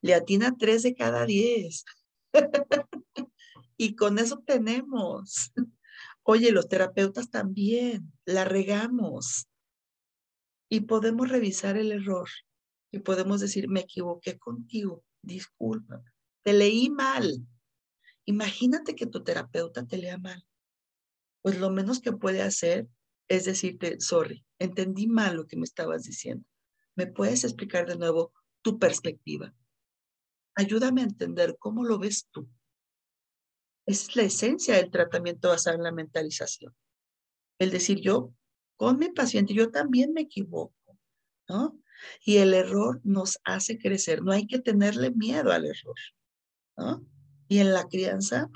[0.00, 1.84] Le atina tres de cada diez.
[3.76, 5.52] y con eso tenemos.
[6.22, 9.48] Oye, los terapeutas también, la regamos.
[10.70, 12.28] Y podemos revisar el error
[12.90, 16.02] y podemos decir, me equivoqué contigo, disculpa,
[16.42, 17.46] te leí mal.
[18.24, 20.42] Imagínate que tu terapeuta te lea mal.
[21.42, 22.88] Pues lo menos que puede hacer
[23.28, 26.46] es decirte, sorry, entendí mal lo que me estabas diciendo.
[26.96, 28.32] ¿Me puedes explicar de nuevo
[28.62, 29.54] tu perspectiva?
[30.54, 32.48] Ayúdame a entender cómo lo ves tú.
[33.86, 36.74] Es la esencia del tratamiento basado en la mentalización.
[37.58, 38.32] El decir yo,
[38.76, 40.98] con mi paciente, yo también me equivoco,
[41.48, 41.80] ¿no?
[42.24, 44.22] Y el error nos hace crecer.
[44.22, 45.96] No hay que tenerle miedo al error,
[46.76, 47.06] ¿no?
[47.48, 48.50] Y en la crianza,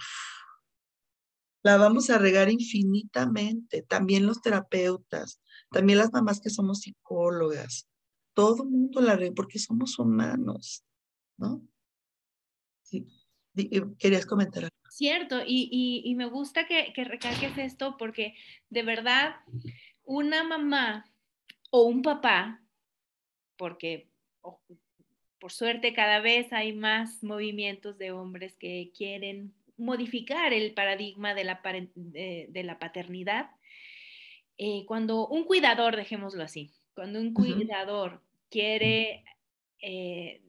[1.62, 3.82] la vamos a regar infinitamente.
[3.82, 5.40] También los terapeutas,
[5.70, 7.88] también las mamás que somos psicólogas.
[8.34, 10.84] Todo el mundo la rega porque somos humanos,
[11.36, 11.62] ¿no?
[12.82, 13.06] Sí.
[13.56, 14.76] Eh, ¿Querías comentar algo?
[14.90, 18.34] Cierto, y, me gusta que, que recalques esto porque
[18.68, 19.36] de verdad
[20.04, 21.04] una mamá
[21.70, 22.62] o un papá,
[23.56, 24.10] porque
[25.38, 31.44] por suerte cada vez hay más movimientos de hombres que quieren modificar el paradigma de
[31.44, 31.60] la,
[31.94, 33.50] de, la paternidad.
[34.58, 39.24] Eh, cuando un cuidador, dejémoslo así, cuando un cuidador quiere
[39.80, 40.42] eh,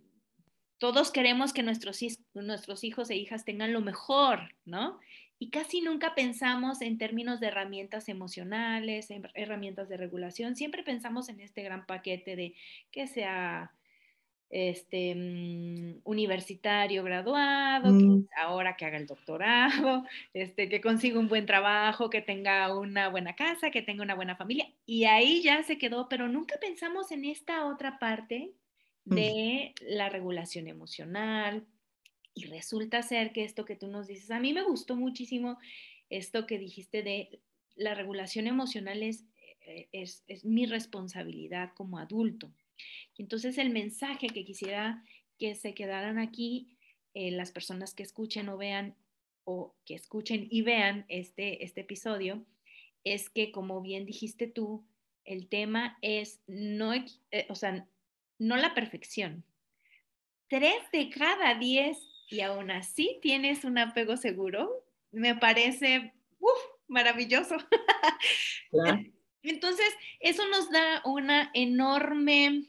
[0.80, 2.00] todos queremos que nuestros,
[2.34, 5.00] nuestros hijos e hijas tengan lo mejor, ¿no?
[5.38, 10.56] Y casi nunca pensamos en términos de herramientas emocionales, en herramientas de regulación.
[10.56, 12.56] Siempre pensamos en este gran paquete de
[12.92, 13.74] que sea
[14.50, 18.28] este, mm, universitario graduado, mm.
[18.38, 23.36] ahora que haga el doctorado, este, que consiga un buen trabajo, que tenga una buena
[23.36, 24.70] casa, que tenga una buena familia.
[24.86, 28.54] Y ahí ya se quedó, pero nunca pensamos en esta otra parte
[29.06, 31.66] de la regulación emocional.
[32.36, 35.58] Y resulta ser que esto que tú nos dices, a mí me gustó muchísimo
[36.10, 37.42] esto que dijiste de
[37.76, 39.26] la regulación emocional es,
[39.66, 42.52] eh, es, mi responsabilidad como adulto.
[43.18, 45.04] Entonces el mensaje que quisiera
[45.38, 46.78] que se quedaran aquí
[47.14, 48.96] eh, las personas que escuchen o vean
[49.44, 52.46] o que escuchen y vean este, este episodio
[53.04, 54.86] es que como bien dijiste tú,
[55.26, 57.88] el tema es no, eh, o sea,
[58.38, 59.44] no la perfección.
[60.48, 61.98] Tres de cada diez
[62.30, 66.14] y aún así tienes un apego seguro, me parece
[66.88, 67.58] maravilloso.
[69.44, 69.88] Entonces,
[70.20, 72.66] eso nos da una enorme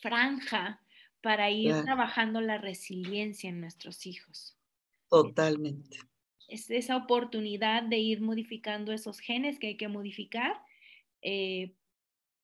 [0.00, 0.80] franja
[1.20, 4.56] para ir trabajando la resiliencia en nuestros hijos.
[5.08, 5.98] Totalmente.
[6.48, 10.60] Es esa oportunidad de ir modificando esos genes que hay que modificar
[11.22, 11.74] eh,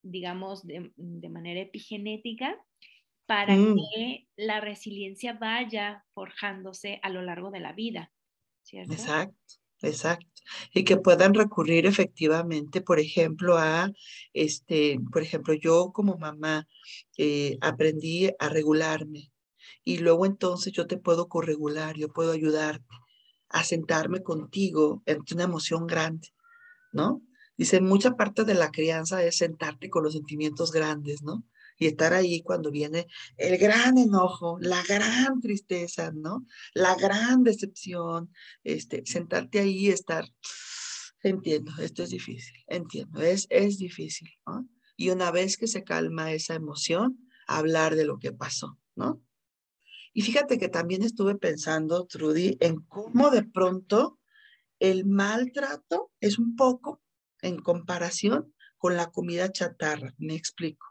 [0.02, 2.56] digamos, de, manera epigenética
[3.26, 3.76] para mm.
[3.76, 8.10] que la resiliencia vaya forjándose a lo largo de la vida.
[8.72, 10.26] Exacto, exacto.
[10.74, 13.90] Y que puedan recurrir efectivamente, por ejemplo, a,
[14.32, 16.66] este, por ejemplo, yo como mamá
[17.18, 19.30] eh, aprendí a regularme
[19.84, 22.84] y luego entonces yo te puedo corregular, yo puedo ayudarte
[23.48, 26.28] a sentarme contigo ante una emoción grande,
[26.92, 27.22] ¿no?
[27.56, 31.44] Dice, mucha parte de la crianza es sentarte con los sentimientos grandes, ¿no?
[31.80, 36.46] Y estar ahí cuando viene el gran enojo, la gran tristeza, ¿no?
[36.74, 40.24] La gran decepción, este, sentarte ahí y estar,
[41.22, 44.28] entiendo, esto es difícil, entiendo, es, es difícil.
[44.96, 49.24] Y una vez que se calma esa emoción, hablar de lo que pasó, ¿no?
[50.12, 54.18] Y fíjate que también estuve pensando, Trudy, en cómo de pronto
[54.80, 57.00] el maltrato es un poco
[57.42, 60.14] en comparación con la comida chatarra.
[60.18, 60.86] Me explico.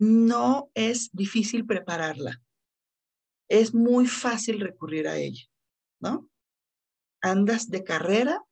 [0.00, 2.42] No es difícil prepararla.
[3.48, 5.44] Es muy fácil recurrir a ella,
[6.00, 6.28] ¿no?
[7.20, 8.42] Andas de carrera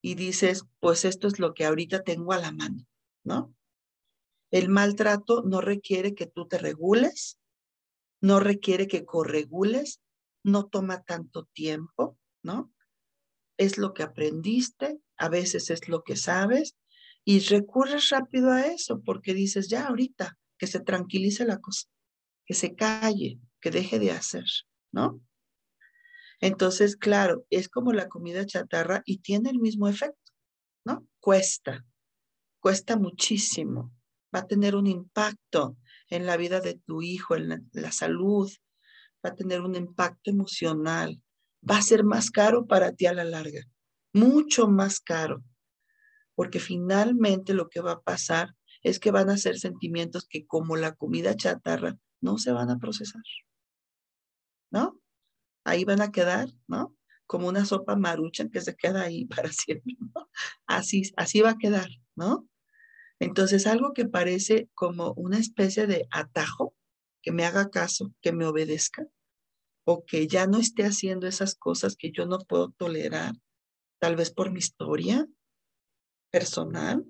[0.00, 2.86] y dices, pues esto es lo que ahorita tengo a la mano,
[3.24, 3.52] ¿no?
[4.52, 7.40] El maltrato no requiere que tú te regules,
[8.20, 10.00] no requiere que corregules,
[10.44, 12.72] no toma tanto tiempo, ¿no?
[13.58, 16.76] es lo que aprendiste, a veces es lo que sabes
[17.24, 21.88] y recurres rápido a eso porque dices, ya ahorita, que se tranquilice la cosa,
[22.44, 24.44] que se calle, que deje de hacer,
[24.92, 25.20] ¿no?
[26.40, 30.32] Entonces, claro, es como la comida chatarra y tiene el mismo efecto,
[30.84, 31.06] ¿no?
[31.20, 31.84] Cuesta,
[32.60, 33.92] cuesta muchísimo,
[34.34, 35.76] va a tener un impacto
[36.08, 38.50] en la vida de tu hijo, en la, salud,
[39.24, 41.20] va a tener un impacto emocional,
[41.68, 43.62] va a ser más caro para ti a la larga,
[44.12, 45.42] mucho más caro,
[46.34, 50.76] porque finalmente lo que va a pasar es que van a ser sentimientos que como
[50.76, 53.22] la comida chatarra no se van a procesar,
[54.70, 55.00] ¿no?
[55.64, 56.96] Ahí van a quedar, ¿no?
[57.26, 59.96] Como una sopa marucha que se queda ahí para siempre.
[60.66, 62.48] Así, así va a quedar, ¿no?
[63.20, 66.74] Entonces, algo que parece como una especie de atajo,
[67.20, 69.06] que me haga caso, que me obedezca,
[69.84, 73.34] o que ya no esté haciendo esas cosas que yo no puedo tolerar,
[73.98, 75.26] tal vez por mi historia
[76.30, 77.04] personal,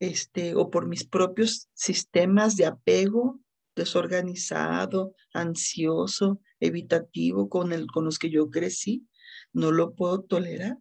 [0.00, 3.40] este, o por mis propios sistemas de apego
[3.78, 9.08] desorganizado, ansioso, evitativo con, el, con los que yo crecí,
[9.52, 10.78] no lo puedo tolerar.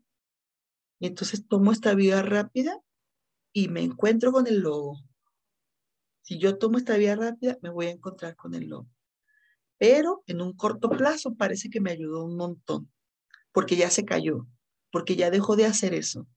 [0.99, 2.81] Y entonces tomo esta vía rápida
[3.53, 4.99] y me encuentro con el lobo.
[6.23, 8.89] Si yo tomo esta vía rápida, me voy a encontrar con el lobo.
[9.77, 12.91] Pero en un corto plazo parece que me ayudó un montón,
[13.51, 14.47] porque ya se cayó,
[14.91, 16.27] porque ya dejó de hacer eso,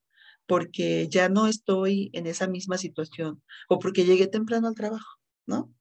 [0.51, 5.73] porque ya no estoy en esa misma situación o porque llegué temprano al trabajo, ¿no?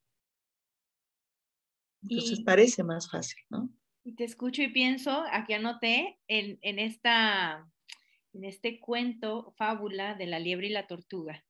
[2.08, 3.68] Entonces parece más fácil, ¿no?
[4.04, 7.68] Y te escucho y pienso, aquí anoté en, en esta
[8.32, 11.44] en este cuento, fábula de la liebre y la tortuga.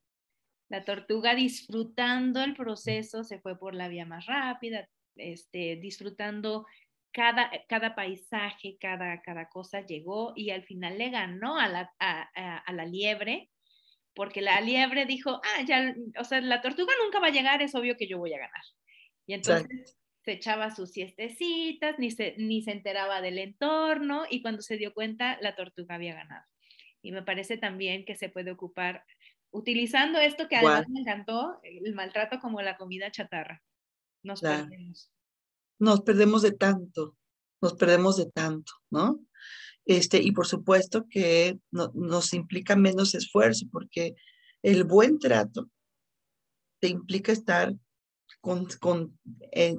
[0.67, 6.65] La tortuga disfrutando el proceso se fue por la vía más rápida, este, disfrutando
[7.11, 12.73] cada, cada paisaje, cada, cada cosa llegó y al final le ganó a la, a,
[12.73, 13.49] la liebre,
[14.13, 17.75] porque la liebre dijo, ah, ya, o sea, la tortuga nunca va a llegar, es
[17.75, 18.63] obvio que yo voy a ganar.
[19.27, 24.61] Y entonces se echaba sus siestecitas, ni se, ni se enteraba del entorno y cuando
[24.61, 26.45] se dio cuenta, la tortuga había ganado.
[27.01, 29.03] Y me parece también que se puede ocupar
[29.49, 33.61] utilizando esto que además me encantó, el maltrato como la comida chatarra.
[34.23, 35.11] Nos perdemos.
[35.81, 37.17] Nos perdemos de tanto,
[37.59, 39.19] nos perdemos de tanto, ¿no?
[39.83, 44.13] Este, y por supuesto que nos implica menos esfuerzo porque
[44.61, 45.71] el buen trato
[46.79, 47.73] te implica estar
[48.41, 49.19] con, con,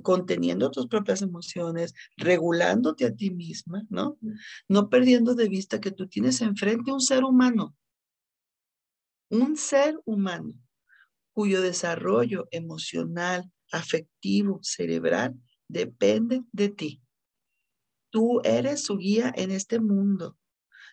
[0.02, 4.18] conteniendo tus propias emociones, regulándote a ti misma, ¿no?
[4.66, 7.76] No perdiendo de vista que tú tienes enfrente un ser humano,
[9.30, 10.52] un ser humano
[11.32, 15.36] cuyo desarrollo emocional, afectivo, cerebral
[15.72, 17.02] depende de ti.
[18.10, 20.38] Tú eres su guía en este mundo.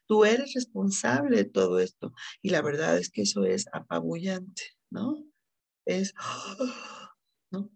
[0.08, 2.14] Tú eres responsable de todo esto.
[2.42, 5.26] Y la verdad es que eso es apabullante, ¿no?
[5.86, 6.14] Es,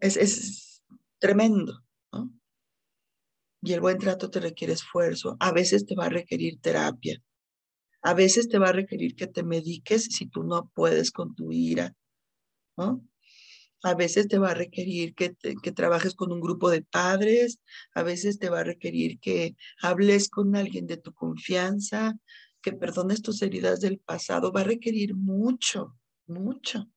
[0.02, 0.84] es,
[1.20, 2.32] tremendo, ¿no?
[3.62, 5.36] Y el buen trato te requiere esfuerzo.
[5.40, 7.22] A veces te va a requerir terapia.
[8.02, 11.52] A veces te va a requerir que te mediques si tú no puedes con tu
[11.52, 11.96] ira,
[12.78, 13.02] ¿no?
[13.84, 17.60] A veces te va a requerir que, que trabajes con un grupo de padres,
[17.94, 22.18] a veces te va a requerir que hables con alguien de tu confianza,
[22.62, 26.90] que perdones tus heridas del pasado, va a requerir mucho, mucho.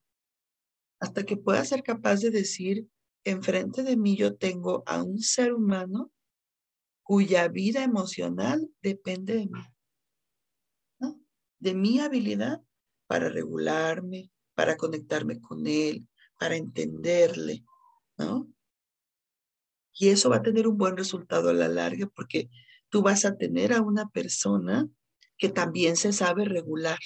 [1.00, 2.88] Hasta que pueda ser capaz de decir,
[3.24, 6.12] enfrente de mí yo tengo a un ser humano
[7.02, 9.60] cuya vida emocional depende de mí,
[11.58, 12.62] de mi habilidad
[13.06, 16.06] para regularme, para conectarme con él,
[16.38, 17.64] para entenderle,
[18.18, 18.48] ¿no?
[19.92, 22.50] Y eso va a tener un buen resultado a la larga porque
[22.90, 24.88] tú vas a tener a una persona
[25.38, 26.98] que también se sabe regular,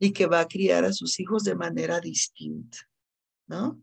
[0.00, 2.78] y que va a criar a sus hijos de manera distinta,
[3.46, 3.80] ¿no?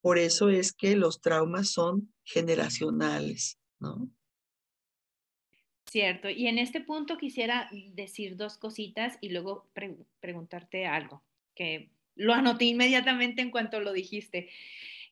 [0.00, 4.08] Por eso es que los traumas son generacionales, ¿no?
[5.90, 6.30] Cierto.
[6.30, 9.68] Y en este punto quisiera decir dos cositas y luego
[10.20, 11.24] preguntarte algo,
[11.56, 14.50] que lo anoté inmediatamente en cuanto lo dijiste.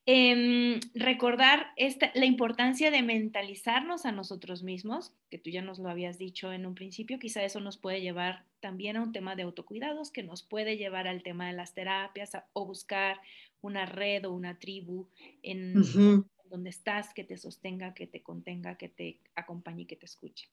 [0.08, 5.88] Em, recordar esta, la importancia de mentalizarnos a nosotros mismos, que tú ya nos lo
[5.88, 9.42] habías dicho en un principio, quizá eso nos puede llevar también a un tema de
[9.42, 13.20] autocuidados, que nos puede llevar al tema de las terapias o buscar
[13.62, 15.08] una red o una tribu
[15.42, 15.74] en
[16.44, 20.48] donde estás, que te sostenga, que te contenga, que te acompañe y que te escuche.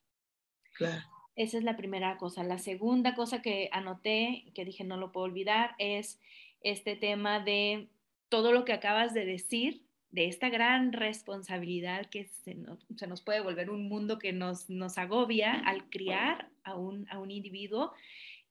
[0.75, 1.03] Claro.
[1.35, 2.43] Esa es la primera cosa.
[2.43, 6.19] La segunda cosa que anoté, que dije no lo puedo olvidar, es
[6.61, 7.87] este tema de
[8.29, 13.71] todo lo que acabas de decir, de esta gran responsabilidad que se nos, puede volver
[13.71, 17.93] un mundo que nos, nos agobia al criar a un, a un individuo,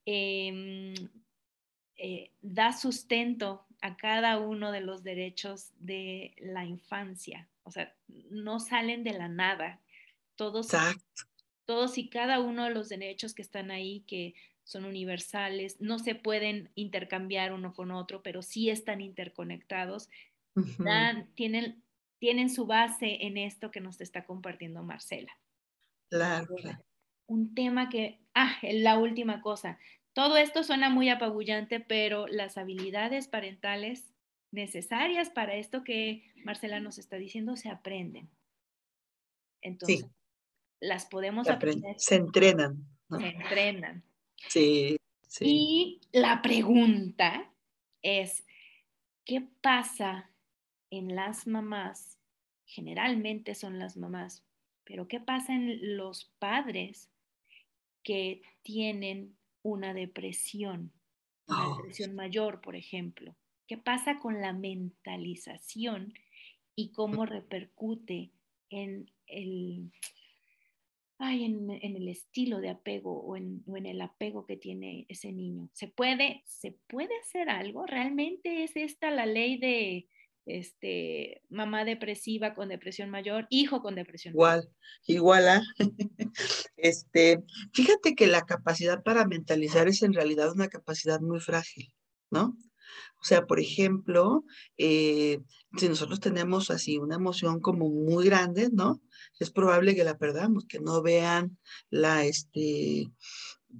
[0.05, 0.95] em,
[1.97, 7.49] eh, da sustento a cada uno de los derechos de la infancia.
[7.63, 7.95] O sea,
[8.31, 9.81] no salen de la nada.
[10.35, 10.69] Todos,
[11.65, 14.35] todos y cada uno de los derechos que están ahí, que
[14.65, 20.09] son universales, no se pueden intercambiar uno con otro, pero sí están interconectados,
[21.35, 21.83] tienen
[22.23, 25.37] tienen su base en esto que nos está compartiendo Marcela.
[26.09, 26.47] Claro.
[27.27, 29.81] Un tema que, ah, la última cosa.
[30.13, 34.15] Todo esto suena muy apabullante, pero las habilidades parentales
[34.53, 38.31] necesarias para esto que Marcela nos está diciendo se aprenden.
[39.61, 40.07] Entonces,
[40.83, 41.95] las podemos aprender.
[41.99, 42.85] Se entrenan.
[43.09, 44.03] Se entrenan.
[44.49, 44.97] Sí,
[45.29, 45.45] sí.
[45.47, 47.53] Y la pregunta
[48.03, 48.45] es,
[49.25, 50.31] ¿qué pasa
[50.91, 52.19] en las mamás?
[52.67, 54.45] Generalmente son las mamás,
[54.85, 57.09] pero ¿qué pasa en los padres
[58.03, 60.93] que tienen una depresión,
[61.47, 61.77] una oh.
[61.77, 63.37] depresión mayor, por ejemplo?
[63.69, 66.13] ¿Qué pasa con la mentalización
[66.75, 68.33] y cómo repercute
[68.71, 69.93] en el,
[71.31, 75.69] en, el estilo de apego o en, el apego que tiene ese niño?
[75.73, 77.87] ¿Se puede, ¿Se puede hacer algo?
[77.87, 80.09] ¿Realmente es esta la ley de
[80.47, 84.69] este, mamá depresiva con depresión mayor, hijo con depresión igual,
[85.07, 85.63] Igual, ¿ah?
[86.77, 87.43] este,
[87.73, 91.93] fíjate que la capacidad para mentalizar es en realidad una capacidad muy frágil,
[92.31, 92.57] ¿no?
[93.21, 94.45] O sea, por ejemplo,
[94.79, 95.39] eh,
[95.77, 99.01] si nosotros tenemos así una emoción como muy grande, ¿no?
[99.39, 101.59] Es probable que la perdamos, que no vean
[101.91, 103.11] la, este,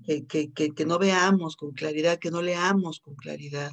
[0.05, 3.73] que, que, que, que no veamos con claridad, que no leamos con claridad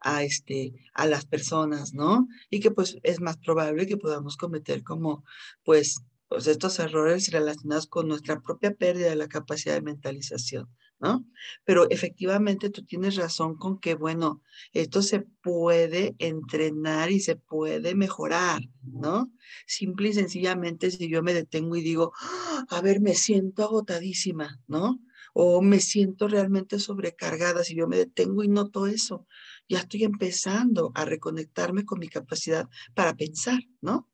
[0.00, 2.28] a, este, a las personas, ¿no?
[2.50, 5.24] Y que pues es más probable que podamos cometer como
[5.64, 10.68] pues, pues estos errores relacionados con nuestra propia pérdida de la capacidad de mentalización.
[11.00, 11.24] ¿No?
[11.64, 14.42] Pero efectivamente tú tienes razón con que, bueno,
[14.72, 19.32] esto se puede entrenar y se puede mejorar, ¿no?
[19.66, 22.66] Simple y sencillamente si yo me detengo y digo, ¡Ah!
[22.70, 25.00] a ver, me siento agotadísima, ¿no?
[25.34, 29.26] O me siento realmente sobrecargada, si yo me detengo y noto eso,
[29.68, 34.08] ya estoy empezando a reconectarme con mi capacidad para pensar, ¿no?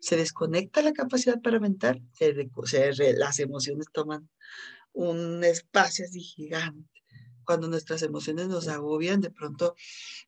[0.00, 2.00] Se desconecta la capacidad para mentar,
[3.18, 4.28] las emociones toman
[4.92, 6.88] un espacio así gigante.
[7.44, 9.74] Cuando nuestras emociones nos agobian, de pronto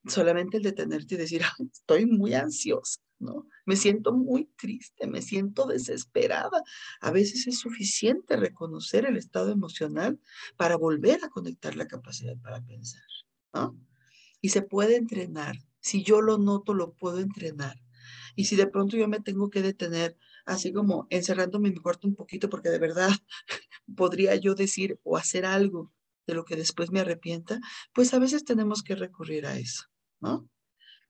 [0.07, 1.43] solamente el detenerte y decir,
[1.73, 3.47] estoy muy ansiosa, ¿no?
[3.65, 6.63] Me siento muy triste, me siento desesperada.
[7.01, 10.19] A veces es suficiente reconocer el estado emocional
[10.57, 13.05] para volver a conectar la capacidad para pensar,
[13.53, 13.79] ¿no?
[14.41, 15.57] Y se puede entrenar.
[15.81, 17.77] Si yo lo noto, lo puedo entrenar.
[18.37, 22.07] Y si de pronto yo me tengo que detener, así como encerrándome en mi cuarto
[22.07, 23.11] un poquito, porque de verdad
[23.97, 25.93] podría yo decir o hacer algo
[26.27, 27.61] de lo que después me arrepienta,
[27.93, 29.85] pues a veces tenemos que recurrir a eso,
[30.21, 30.49] ¿no?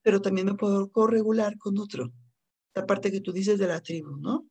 [0.03, 2.13] Pero también me puedo corregular con otro.
[2.75, 4.47] La parte que tú dices de la tribu, ¿no?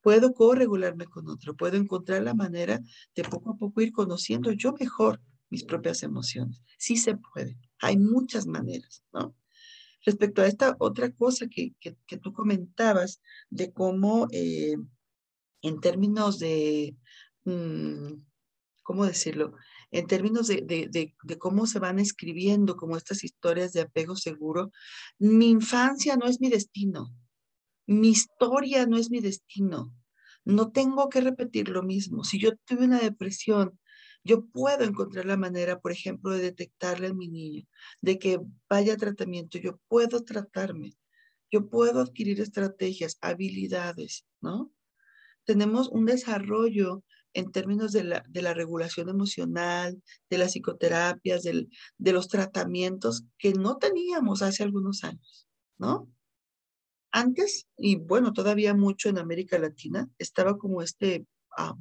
[0.00, 2.80] Puedo corregularme con otro, puedo encontrar la manera
[3.14, 6.62] de poco a poco ir conociendo yo mejor mis propias emociones.
[6.78, 9.34] Sí se puede, hay muchas maneras, ¿no?
[10.04, 13.20] Respecto a esta otra cosa que, que, tú comentabas,
[13.50, 14.76] de cómo eh,
[15.62, 16.96] en términos de,
[17.44, 18.14] mm,
[18.82, 19.54] ¿cómo decirlo?
[19.90, 24.70] En términos de, de, de, cómo se van escribiendo como estas historias de apego seguro,
[25.18, 27.14] mi infancia no es mi destino,
[27.86, 29.94] mi historia no es mi destino.
[30.44, 32.24] No tengo que repetir lo mismo.
[32.24, 33.78] Si yo tuve una depresión
[34.24, 37.64] yo puedo encontrar la manera, por ejemplo, de detectarle a mi niño,
[38.00, 40.94] de que vaya a tratamiento, yo puedo tratarme,
[41.50, 44.72] yo puedo adquirir estrategias, habilidades, ¿no?
[45.44, 47.02] Tenemos un desarrollo
[47.32, 53.52] en términos de la, de la regulación emocional, de las psicoterapias, de los tratamientos que
[53.52, 55.48] no teníamos hace algunos años,
[55.78, 56.12] ¿no?
[57.12, 61.76] Antes, y bueno, todavía mucho en América Latina, estaba como este ah,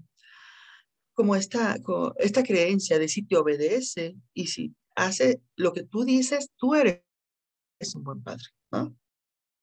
[1.20, 1.76] como esta,
[2.20, 7.04] esta creencia de si te obedece y si hace lo que tú dices, tú eres
[7.94, 8.98] un buen padre, ¿no?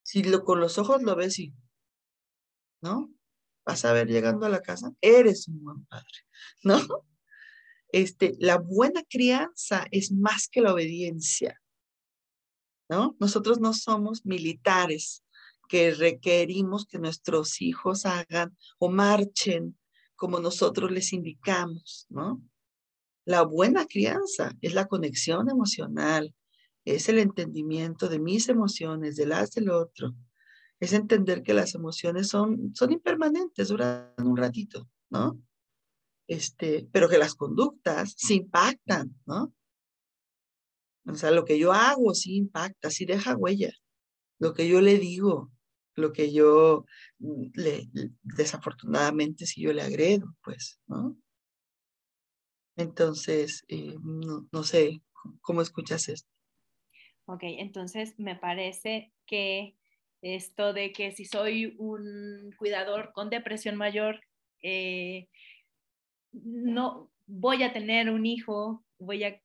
[0.03, 1.55] Si lo, con los ojos lo ves y,
[2.83, 3.11] ¿no?
[3.65, 6.27] Vas a ver llegando a la casa, eres un buen padre,
[6.63, 6.79] ¿no?
[7.89, 11.63] Este, la buena crianza es más que la obediencia,
[12.91, 13.17] ¿no?
[13.19, 15.25] Nosotros no somos militares
[15.71, 19.79] que requerimos que nuestros hijos hagan o marchen
[20.17, 22.43] como nosotros les indicamos, ¿no?
[23.25, 26.35] La buena crianza es la conexión emocional,
[26.85, 30.15] es el entendimiento de mis emociones, de las del otro,
[30.81, 35.41] es entender que las emociones son, son impermanentes, duran un ratito, ¿no?
[36.29, 39.53] Este, pero que las conductas se impactan, ¿no?
[41.07, 43.73] O sea, lo que yo hago sí impacta, sí deja huella.
[44.39, 45.53] Lo que yo le digo,
[45.97, 46.85] lo que yo
[47.19, 47.89] mm, le,
[48.23, 51.17] desafortunadamente si yo le agredo, pues, ¿no?
[52.77, 55.01] Entonces, eh, no, sé,
[55.41, 56.29] ¿cómo escuchas esto?
[57.25, 59.77] Ok, entonces me parece que
[60.21, 64.21] esto de que si soy un cuidador con depresión mayor,
[64.63, 65.29] eh,
[66.33, 69.41] no voy a tener un hijo, voy a,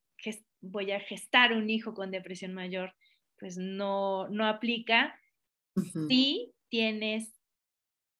[0.59, 2.93] voy a gestar un hijo con depresión mayor,
[3.39, 5.17] pues no, no aplica.
[6.07, 7.33] Si tienes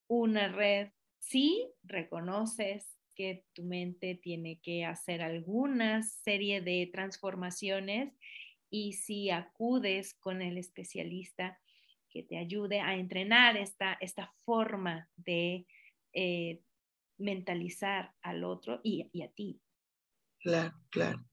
[0.08, 8.14] una red, si reconoces que tu mente tiene que hacer alguna serie de transformaciones
[8.70, 11.58] y si acudes con el especialista
[12.10, 15.66] que te ayude a entrenar esta, esta forma de
[16.12, 16.62] eh,
[17.18, 19.60] mentalizar al otro y, a ti.
[20.40, 21.24] Claro, claro.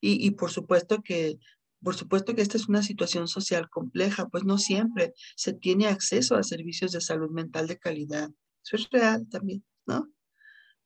[0.00, 1.38] Y, y, por supuesto que,
[1.82, 6.36] por supuesto que esta es una situación social compleja, pues no siempre se tiene acceso
[6.36, 8.30] a servicios de salud mental de calidad.
[8.64, 10.08] Eso es real también, ¿no?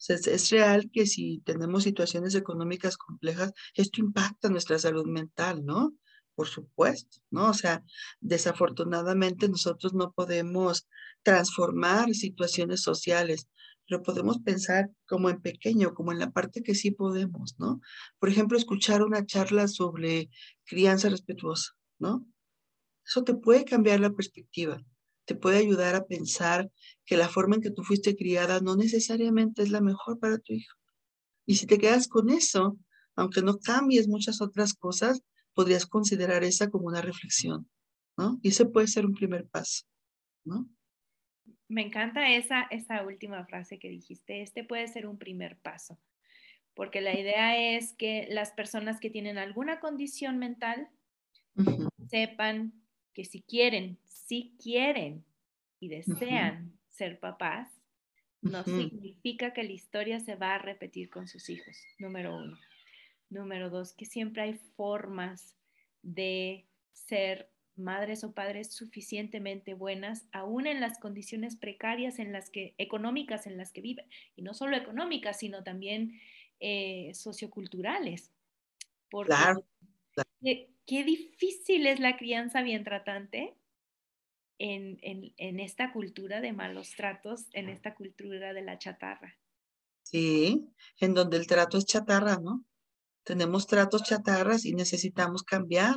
[0.09, 5.95] es, real que si tenemos situaciones económicas complejas, esto impacta nuestra salud mental, ¿no?
[6.35, 7.51] Por supuesto, ¿no?
[7.51, 7.85] O sea,
[8.21, 10.89] desafortunadamente nosotros no podemos
[11.23, 13.49] transformar situaciones sociales,
[13.91, 17.81] pero podemos pensar como en pequeño, como en la parte que sí podemos, ¿no?
[18.19, 20.31] Por ejemplo, escuchar una charla sobre
[20.65, 22.25] crianza respetuosa, ¿no?
[23.05, 24.83] Eso te puede cambiar la perspectiva
[25.31, 26.73] te puede ayudar a pensar
[27.05, 30.55] que la forma en que tú fuiste criada no necesariamente es la mejor para tu
[30.55, 30.77] hijo.
[31.47, 32.77] Y si te quedas con eso,
[33.15, 35.23] aunque no cambies muchas otras cosas,
[35.55, 37.71] podrías considerar esa como una reflexión,
[38.17, 38.41] ¿no?
[38.43, 39.85] Y ese puede ser un primer paso,
[40.45, 40.69] ¿no?
[41.71, 46.01] Me encanta esa, esa última frase que dijiste, este puede ser un primer paso,
[46.75, 50.89] porque la idea es que las personas que tienen alguna condición mental
[52.09, 52.73] sepan
[53.15, 55.25] que si quieren, si quieren
[55.79, 57.71] y desean ser papás,
[58.43, 62.59] no significa que la historia se va a repetir con sus hijos, número uno.
[63.29, 65.57] Número dos, que siempre hay formas
[66.03, 67.49] de ser
[67.81, 73.57] madres o padres suficientemente buenas, aún en las condiciones precarias en las que, económicas en
[73.57, 74.07] las que viven,
[74.37, 76.21] y no solo económicas, sino también
[76.61, 78.31] eh, socioculturales.
[79.11, 79.65] Porque claro
[80.87, 83.55] qué, difícil es la crianza bien tratante
[84.59, 89.39] en, en, esta cultura de malos tratos, en esta cultura de la chatarra.
[90.03, 90.69] Sí,
[90.99, 92.65] en donde el trato es chatarra, ¿no?
[93.25, 95.95] Tenemos tratos chatarras y necesitamos cambiar.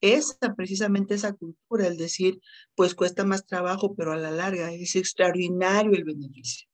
[0.00, 2.40] Esa, precisamente esa cultura, el decir,
[2.74, 6.68] pues cuesta más trabajo, pero a la larga es extraordinario el beneficio.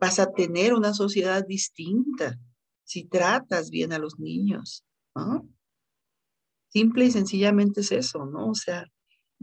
[0.00, 2.38] Vas a tener una sociedad distinta
[2.84, 4.84] si tratas bien a los niños,
[5.14, 5.48] ¿no?
[6.70, 8.48] Simple y sencillamente es eso, ¿no?
[8.48, 8.84] O sea,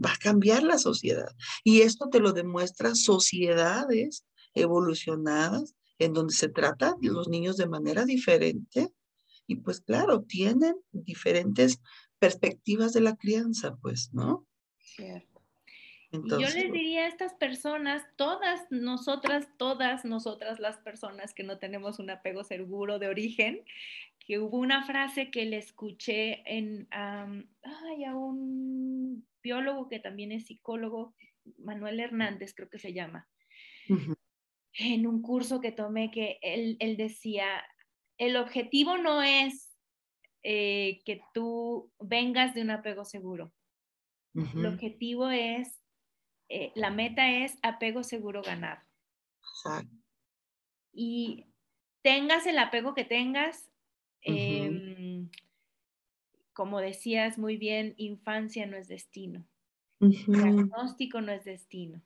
[0.04, 1.30] va a cambiar la sociedad.
[1.64, 8.04] Y esto te lo demuestra sociedades evolucionadas en donde se trata los niños de manera
[8.04, 8.92] diferente
[9.46, 11.80] y pues claro, tienen diferentes
[12.18, 14.46] perspectivas de la crianza, pues, ¿no?
[14.78, 15.42] Cierto.
[16.10, 21.58] Y yo les diría a estas personas, todas nosotras, todas nosotras las personas que no
[21.58, 23.62] tenemos un apego seguro de origen,
[24.18, 30.46] que hubo una frase que le escuché en, ay, a un biólogo que también es
[30.46, 31.14] psicólogo,
[31.58, 33.28] Manuel Hernández creo que se llama,
[34.74, 37.64] en un curso que tomé que él, decía,
[38.16, 39.67] el objetivo no es
[40.42, 43.52] eh, que tú vengas de un apego seguro.
[44.34, 45.80] El objetivo es
[46.48, 48.86] eh, la meta es apego seguro ganar.
[50.92, 51.46] Y
[52.02, 53.70] tengas el apego que tengas,
[54.22, 55.30] em,
[56.52, 59.46] como decías muy bien, infancia no es destino.
[60.32, 62.02] Diagnóstico no es destino.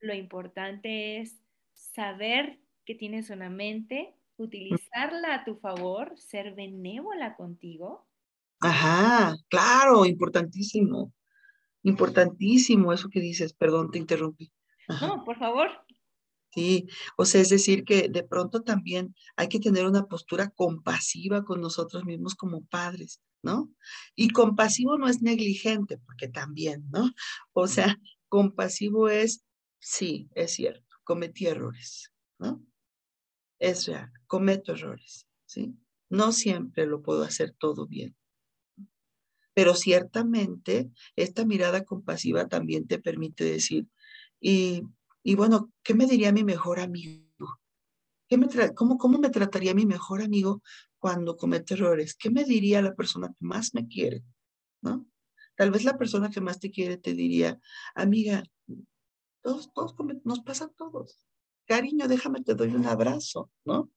[0.00, 1.40] Lo importante es
[1.74, 8.06] saber que tienes una mente, utilizarla a tu favor, ser benévola contigo.
[8.60, 11.12] Ajá, claro, importantísimo.
[11.82, 14.52] Importantísimo eso que dices, perdón, te interrumpí.
[15.00, 15.68] No, por favor.
[16.54, 21.44] Sí, o sea, es decir que de pronto también hay que tener una postura compasiva
[21.44, 23.70] con nosotros mismos como padres, ¿no?
[24.14, 27.10] Y compasivo no es negligente, porque también, ¿no?
[27.52, 29.44] O sea, compasivo es,
[29.80, 32.64] sí, es cierto, cometí errores, ¿no?
[33.58, 35.76] Es real, cometo errores, ¿sí?
[36.10, 38.16] No siempre lo puedo hacer todo bien.
[39.54, 43.86] Pero ciertamente esta mirada compasiva también te permite decir,
[44.40, 44.82] y,
[45.36, 47.60] bueno, ¿qué me diría mi mejor amigo?
[48.28, 50.64] ¿Qué me cómo, ¿Cómo me trataría mi mejor amigo
[50.98, 52.16] cuando comete errores?
[52.16, 54.24] ¿Qué me diría la persona que más me quiere?
[54.82, 55.06] ¿No?
[55.54, 57.60] Tal vez la persona que más te quiere te diría,
[57.94, 58.42] amiga,
[59.42, 61.24] todos, todos nos pasa a todos.
[61.66, 63.92] Cariño, déjame, te doy un abrazo, ¿no?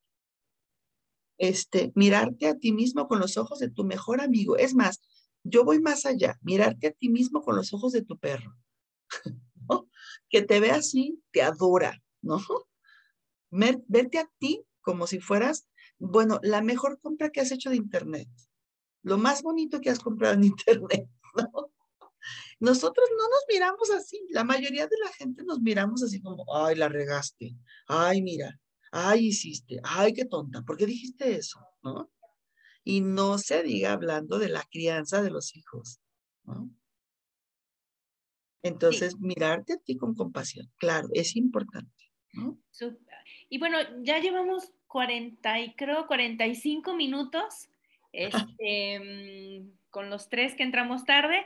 [1.38, 4.58] Este, mirarte a ti mismo con los ojos de tu mejor amigo.
[4.58, 5.02] Es más,
[5.44, 8.56] yo voy más allá, mirarte a ti mismo con los ojos de tu perro.
[10.30, 12.40] que te ve así, te adora, ¿no?
[13.50, 15.68] verte a ti como si fueras,
[16.00, 18.30] bueno, la mejor compra que has hecho de Internet,
[19.04, 21.72] lo más bonito que has comprado en Internet, ¿no?
[22.60, 26.76] Nosotros no nos miramos así, la mayoría de la gente nos miramos así como, ay,
[26.76, 27.56] la regaste,
[27.88, 28.60] ay, mira,
[28.98, 31.60] ay, hiciste, ay, qué tonta, ¿por qué dijiste eso?
[31.84, 32.10] ¿No?
[32.84, 36.00] Y no se diga hablando de la crianza de los hijos,
[36.44, 36.70] ¿no?
[38.64, 42.12] Entonces, mirarte a ti con compasión, claro, es importante.
[42.34, 42.60] ¿no?
[43.50, 47.70] Y bueno, ya llevamos 40 y creo 45 minutos
[48.12, 51.46] este, mm, con los tres que entramos tarde,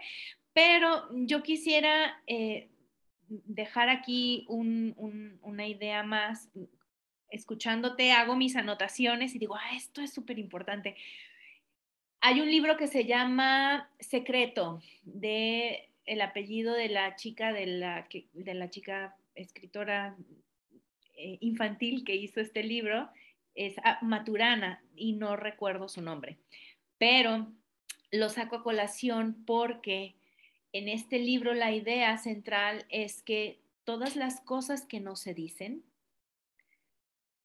[0.53, 2.71] pero yo quisiera eh,
[3.27, 6.49] dejar aquí una idea más.
[7.31, 10.95] Escuchándote, hago mis anotaciones y digo, ah, esto es súper importante.
[12.19, 18.07] Hay un libro que se llama Secreto, de el apellido de la chica, de la,
[18.33, 20.15] de la chica escritora
[21.15, 23.09] eh, infantil que hizo este libro,
[23.55, 26.37] es ah, Maturana y no recuerdo su nombre,
[26.97, 27.47] pero
[28.11, 30.15] lo saco a colación porque
[30.73, 35.83] en este libro la idea central es que todas las cosas que no se dicen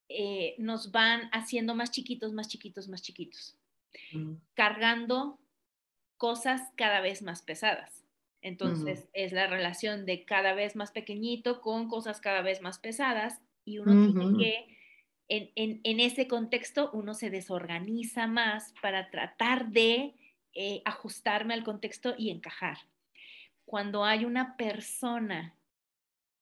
[0.09, 3.57] eh, nos van haciendo más chiquitos, más chiquitos, más chiquitos,
[4.55, 5.39] cargando
[6.17, 8.05] cosas cada vez más pesadas.
[8.43, 13.41] Entonces es la relación de cada vez más pequeñito con cosas cada vez más pesadas
[13.65, 14.79] y uno tiene que,
[15.29, 20.15] en, en, ese contexto, uno se desorganiza más para tratar de
[20.55, 22.79] eh, ajustarme al contexto y encajar.
[23.65, 25.57] Cuando hay una persona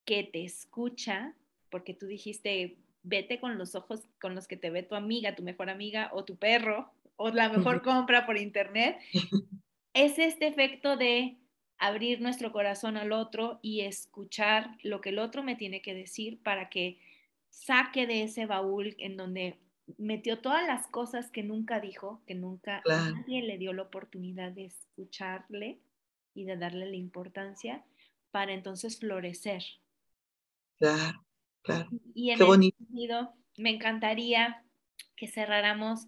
[0.04, 1.34] que te escucha,
[1.70, 5.42] porque tú dijiste, vete con los ojos con los que te ve tu amiga, tu
[5.42, 8.98] mejor amiga o tu perro, o la mejor compra por internet,
[9.94, 11.38] es este efecto de
[11.78, 16.42] abrir nuestro corazón al otro y escuchar lo que el otro me tiene que decir
[16.42, 16.98] para que
[17.50, 19.58] saque de ese baúl en donde
[19.98, 24.66] metió todas las cosas que nunca dijo, que nunca nadie le dio la oportunidad de
[24.66, 25.78] escucharle
[26.34, 27.84] y de darle la importancia
[28.30, 29.62] para entonces florecer.
[30.78, 31.24] Claro,
[31.64, 31.88] claro.
[32.14, 34.62] Y en ese sentido, me encantaría
[35.16, 36.06] que cerráramos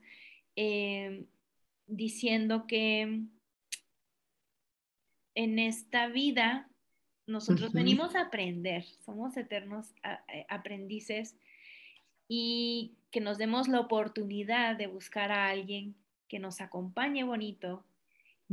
[0.54, 1.26] eh,
[1.86, 3.22] diciendo que
[5.34, 6.68] en esta vida
[7.26, 9.92] nosotros venimos a aprender, somos eternos
[10.32, 11.36] eh, aprendices
[12.28, 15.96] y que nos demos la oportunidad de buscar a alguien
[16.28, 17.84] que nos acompañe bonito,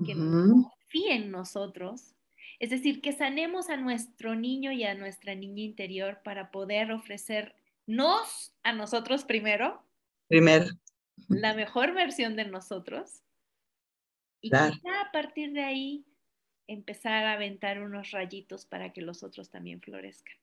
[0.05, 2.15] que nos en nosotros,
[2.59, 8.53] es decir, que sanemos a nuestro niño y a nuestra niña interior para poder ofrecernos
[8.63, 9.85] a nosotros primero.
[10.27, 10.65] Primero.
[11.27, 13.21] La mejor versión de nosotros.
[14.41, 16.05] Y ya a partir de ahí
[16.67, 20.35] empezar a aventar unos rayitos para que los otros también florezcan.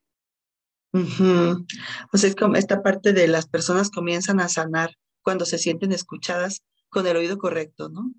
[2.10, 6.62] Pues es como esta parte de las personas comienzan a sanar cuando se sienten escuchadas
[6.88, 8.12] con el oído correcto, ¿no?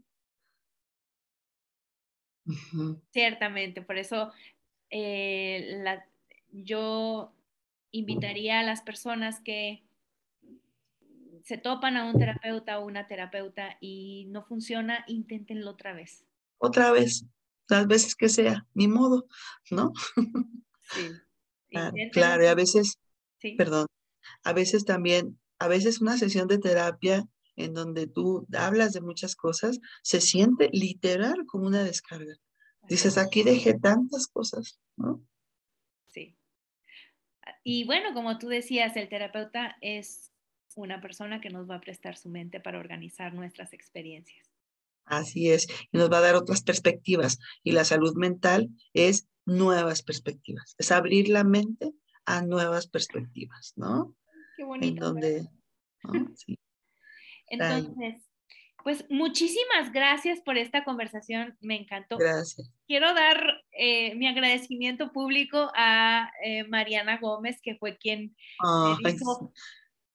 [3.11, 4.31] Ciertamente, por eso
[4.89, 5.83] eh,
[6.51, 7.33] yo
[7.91, 9.83] invitaría a las personas que
[11.43, 16.25] se topan a un terapeuta o una terapeuta y no funciona, inténtenlo otra vez.
[16.57, 17.25] Otra vez,
[17.67, 19.25] las veces que sea, ni modo,
[19.69, 19.91] ¿no?
[20.81, 21.09] Sí.
[22.11, 22.99] claro, y a veces,
[23.57, 23.87] perdón,
[24.43, 29.35] a veces también, a veces una sesión de terapia en donde tú hablas de muchas
[29.35, 32.35] cosas, se siente literal como una descarga.
[32.87, 35.23] Dices, aquí dejé tantas cosas, ¿no?
[36.07, 36.35] Sí.
[37.63, 40.31] Y bueno, como tú decías, el terapeuta es
[40.75, 44.47] una persona que nos va a prestar su mente para organizar nuestras experiencias.
[45.05, 47.39] Así es, y nos va a dar otras perspectivas.
[47.63, 51.91] Y la salud mental es nuevas perspectivas, es abrir la mente
[52.25, 54.15] a nuevas perspectivas, ¿no?
[54.55, 54.87] Qué bonito.
[54.87, 55.49] En donde,
[56.35, 56.57] Sí.
[57.51, 58.15] Entonces,
[58.83, 62.17] pues muchísimas gracias por esta conversación, me encantó.
[62.17, 62.71] Gracias.
[62.87, 68.35] Quiero dar eh, mi agradecimiento público a eh, Mariana Gómez, que fue quien
[69.03, 69.53] me dijo,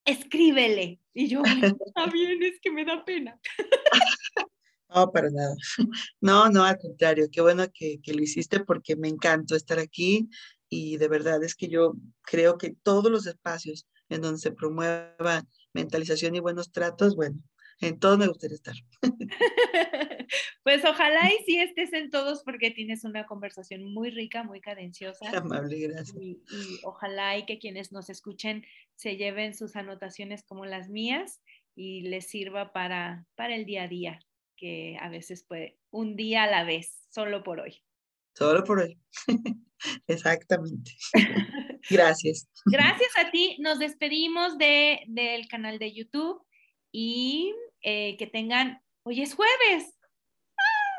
[0.05, 1.01] escríbele.
[1.14, 3.39] Y yo, está bien, es que me da pena.
[4.89, 5.55] No, para nada.
[6.20, 10.28] No, no, al contrario, qué bueno que, que lo hiciste porque me encantó estar aquí
[10.68, 15.45] y de verdad es que yo creo que todos los espacios en donde se promueva
[15.77, 17.39] mentalización y buenos tratos, bueno,
[17.81, 18.74] en todos me gustaría estar.
[20.64, 25.31] pues ojalá y sí estés en todos porque tienes una conversación muy rica, muy cadenciosa.
[25.37, 26.16] Amable, gracias.
[26.20, 26.41] Y,
[26.85, 28.64] ojalá y que quienes nos escuchen
[28.95, 31.43] se lleven sus anotaciones como las mías
[31.74, 34.20] y les sirva para, para el día a día,
[34.57, 37.83] que a veces puede, un día a la vez, solo por hoy.
[38.35, 38.99] Solo por hoy.
[40.07, 40.93] Exactamente.
[41.91, 42.49] Gracias.
[42.64, 43.57] Gracias a ti.
[43.61, 46.43] Nos despedimos de, del canal de YouTube
[46.93, 49.99] y eh, que tengan, hoy es jueves,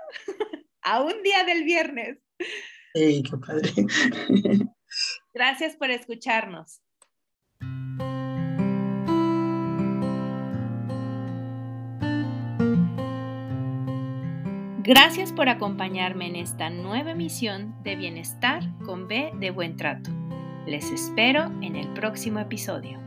[0.81, 2.19] a un día del viernes.
[2.93, 3.71] Qué padre.
[5.33, 6.81] Gracias por escucharnos.
[14.87, 20.26] Gracias por acompañarme en esta nueva emisión de Bienestar con B de Buen Trato.
[20.67, 23.06] Les espero en el próximo episodio.